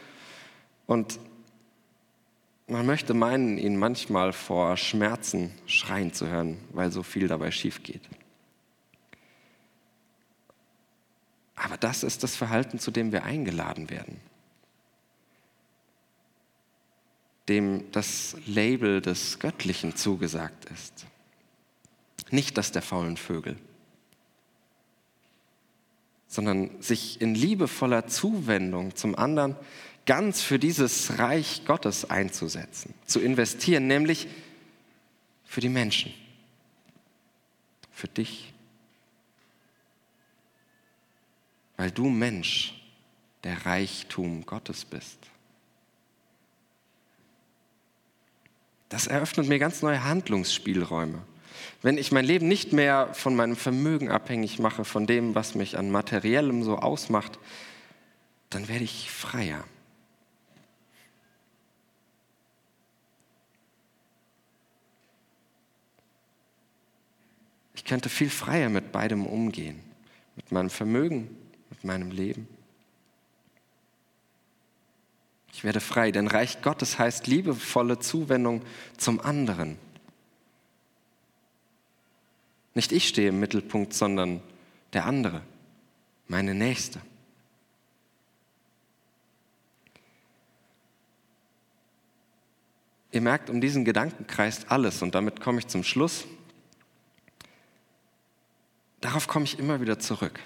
und 0.88 1.20
man 2.66 2.88
möchte 2.88 3.14
meinen, 3.14 3.60
ihn 3.60 3.78
manchmal 3.78 4.34
vor 4.34 4.78
Schmerzen 4.78 5.52
schreien 5.68 6.12
zu 6.12 6.26
hören, 6.26 6.58
weil 6.72 6.92
so 6.92 7.04
viel 7.04 7.28
dabei 7.28 7.52
schief 7.52 7.84
geht. 7.84 8.02
Aber 11.60 11.78
das 11.78 12.04
ist 12.04 12.24
das 12.24 12.38
Verhalten, 12.38 12.80
zu 12.80 12.90
dem 12.90 13.12
wir 13.12 13.24
eingeladen 13.24 13.90
werden. 13.90 14.22
Dem 17.50 17.92
das 17.92 18.38
Label 18.46 19.02
des 19.02 19.40
Göttlichen 19.40 19.96
zugesagt 19.96 20.66
ist. 20.72 21.06
Nicht 22.32 22.58
das 22.58 22.72
der 22.72 22.82
faulen 22.82 23.18
Vögel, 23.18 23.58
sondern 26.28 26.82
sich 26.82 27.20
in 27.20 27.36
liebevoller 27.36 28.08
Zuwendung 28.08 28.96
zum 28.96 29.16
anderen 29.16 29.56
ganz 30.06 30.42
für 30.42 30.60
dieses 30.60 31.18
Reich 31.20 31.66
Gottes 31.66 32.10
einzusetzen, 32.10 32.94
zu 33.06 33.20
investieren, 33.20 33.88
nämlich 33.88 34.28
für 35.44 35.60
die 35.60 35.70
Menschen, 35.70 36.14
für 37.92 38.08
dich. 38.08 38.54
Weil 41.80 41.92
du 41.92 42.10
Mensch 42.10 42.74
der 43.46 43.66
Reichtum 43.66 44.46
Gottes 44.46 44.84
bist. 44.84 45.18
Das 48.90 49.08
eröffnet 49.08 49.48
mir 49.48 49.60
ganz 49.60 49.82
neue 49.82 50.04
Handlungsspielräume. 50.04 51.22
Wenn 51.82 51.98
ich 51.98 52.12
mein 52.12 52.26
Leben 52.26 52.50
nicht 52.50 52.74
mehr 52.74 53.14
von 53.14 53.34
meinem 53.34 53.56
Vermögen 53.56 54.10
abhängig 54.10 54.60
mache, 54.60 54.84
von 54.84 55.08
dem, 55.08 55.36
was 55.36 55.56
mich 55.56 55.78
an 55.78 55.90
materiellem 55.90 56.64
so 56.64 56.76
ausmacht, 56.80 57.40
dann 58.50 58.68
werde 58.68 58.84
ich 58.84 59.10
freier. 59.10 59.64
Ich 67.74 67.86
könnte 67.86 68.10
viel 68.10 68.30
freier 68.30 68.68
mit 68.68 68.92
beidem 68.92 69.26
umgehen, 69.26 69.80
mit 70.36 70.52
meinem 70.52 70.70
Vermögen, 70.70 71.39
mit 71.80 71.86
meinem 71.86 72.12
Leben. 72.12 72.48
Ich 75.54 75.64
werde 75.64 75.80
frei, 75.80 76.12
denn 76.12 76.28
Reich 76.28 76.62
Gottes 76.62 77.00
heißt 77.00 77.28
liebevolle 77.28 78.00
Zuwendung 78.00 78.62
zum 78.98 79.20
anderen. 79.20 79.78
Nicht 82.76 82.92
ich 82.92 83.08
stehe 83.08 83.30
im 83.30 83.40
Mittelpunkt, 83.40 83.94
sondern 83.94 84.42
der 84.94 85.06
andere, 85.06 85.42
meine 86.28 86.54
Nächste. 86.54 87.02
Ihr 93.12 93.22
merkt, 93.22 93.50
um 93.50 93.60
diesen 93.60 93.86
Gedanken 93.86 94.28
kreist 94.28 94.72
alles 94.72 95.02
und 95.02 95.16
damit 95.16 95.42
komme 95.42 95.60
ich 95.60 95.68
zum 95.68 95.84
Schluss. 95.84 96.26
Darauf 99.02 99.28
komme 99.28 99.46
ich 99.46 99.58
immer 99.58 99.82
wieder 99.82 99.98
zurück, 99.98 100.40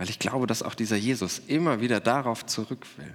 weil 0.00 0.08
ich 0.08 0.18
glaube, 0.18 0.46
dass 0.46 0.62
auch 0.62 0.74
dieser 0.74 0.96
Jesus 0.96 1.42
immer 1.46 1.82
wieder 1.82 2.00
darauf 2.00 2.46
zurück 2.46 2.86
will. 2.96 3.12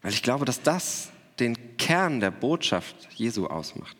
Weil 0.00 0.12
ich 0.12 0.22
glaube, 0.22 0.44
dass 0.44 0.62
das 0.62 1.10
den 1.40 1.76
Kern 1.76 2.20
der 2.20 2.30
Botschaft 2.30 2.94
Jesu 3.16 3.48
ausmacht. 3.48 3.96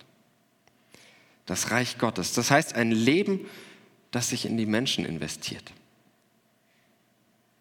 Das 1.47 1.73
Reich 1.73 1.99
Gottes. 1.99 2.35
Das 2.35 2.53
heißt 2.53 2.77
ein 2.77 2.93
Leben, 2.93 3.49
das 4.13 4.29
sich 4.29 4.47
in 4.47 4.57
die 4.59 4.65
Menschen 4.65 5.05
investiert. 5.05 5.73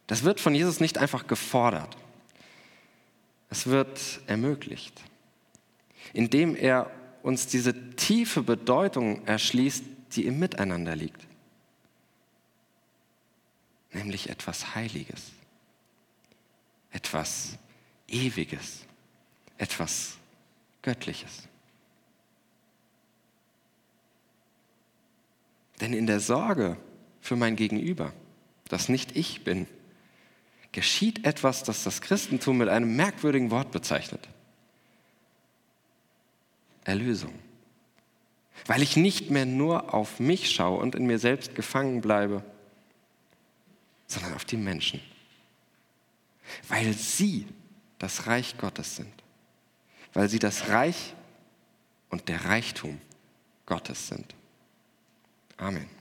Das 0.06 0.24
wird 0.24 0.40
von 0.40 0.54
Jesus 0.54 0.80
nicht 0.80 1.00
einfach 1.00 1.26
gefordert. 1.26 1.98
Es 3.50 3.66
wird 3.66 4.22
ermöglicht, 4.28 5.02
indem 6.14 6.56
er 6.56 6.92
uns 7.24 7.48
diese 7.48 7.96
tiefe 7.96 8.44
Bedeutung 8.44 9.26
erschließt, 9.26 9.84
die 10.12 10.28
im 10.28 10.38
Miteinander 10.38 10.96
liegt. 10.96 11.29
Nämlich 14.00 14.30
etwas 14.30 14.76
Heiliges, 14.76 15.32
etwas 16.92 17.58
Ewiges, 18.08 18.86
etwas 19.58 20.18
Göttliches. 20.82 21.50
Denn 25.82 25.92
in 25.92 26.08
der 26.08 26.22
Sorge 26.22 26.78
für 27.20 27.36
mein 27.36 27.58
Gegenüber, 27.58 28.14
das 28.70 28.88
nicht 28.88 29.18
ich 29.18 29.44
bin, 29.44 29.68
geschieht 30.72 31.26
etwas, 31.26 31.64
das 31.64 31.84
das 31.84 32.00
Christentum 32.00 32.58
mit 32.58 32.70
einem 32.70 32.96
merkwürdigen 32.96 33.52
Wort 33.52 33.72
bezeichnet. 33.72 34.30
Erlösung 36.86 37.34
weil 38.66 38.82
ich 38.82 38.98
nicht 38.98 39.30
mehr 39.30 39.46
nur 39.46 39.94
auf 39.94 40.20
mich 40.20 40.52
schaue 40.52 40.80
und 40.80 40.96
in 40.96 41.06
mir 41.06 41.20
selbst 41.20 41.56
gefangen 41.56 42.02
bleibe, 42.02 42.44
sondern 44.10 44.34
auf 44.34 44.44
die 44.44 44.58
Menschen, 44.58 45.00
weil 46.68 46.94
sie 46.94 47.48
das 48.00 48.28
Reich 48.28 48.58
Gottes 48.58 48.98
sind, 48.98 49.14
weil 50.14 50.28
sie 50.28 50.40
das 50.40 50.68
Reich 50.68 51.14
und 52.10 52.28
der 52.28 52.44
Reichtum 52.44 53.00
Gottes 53.66 54.08
sind. 54.08 54.36
Amen. 55.58 55.99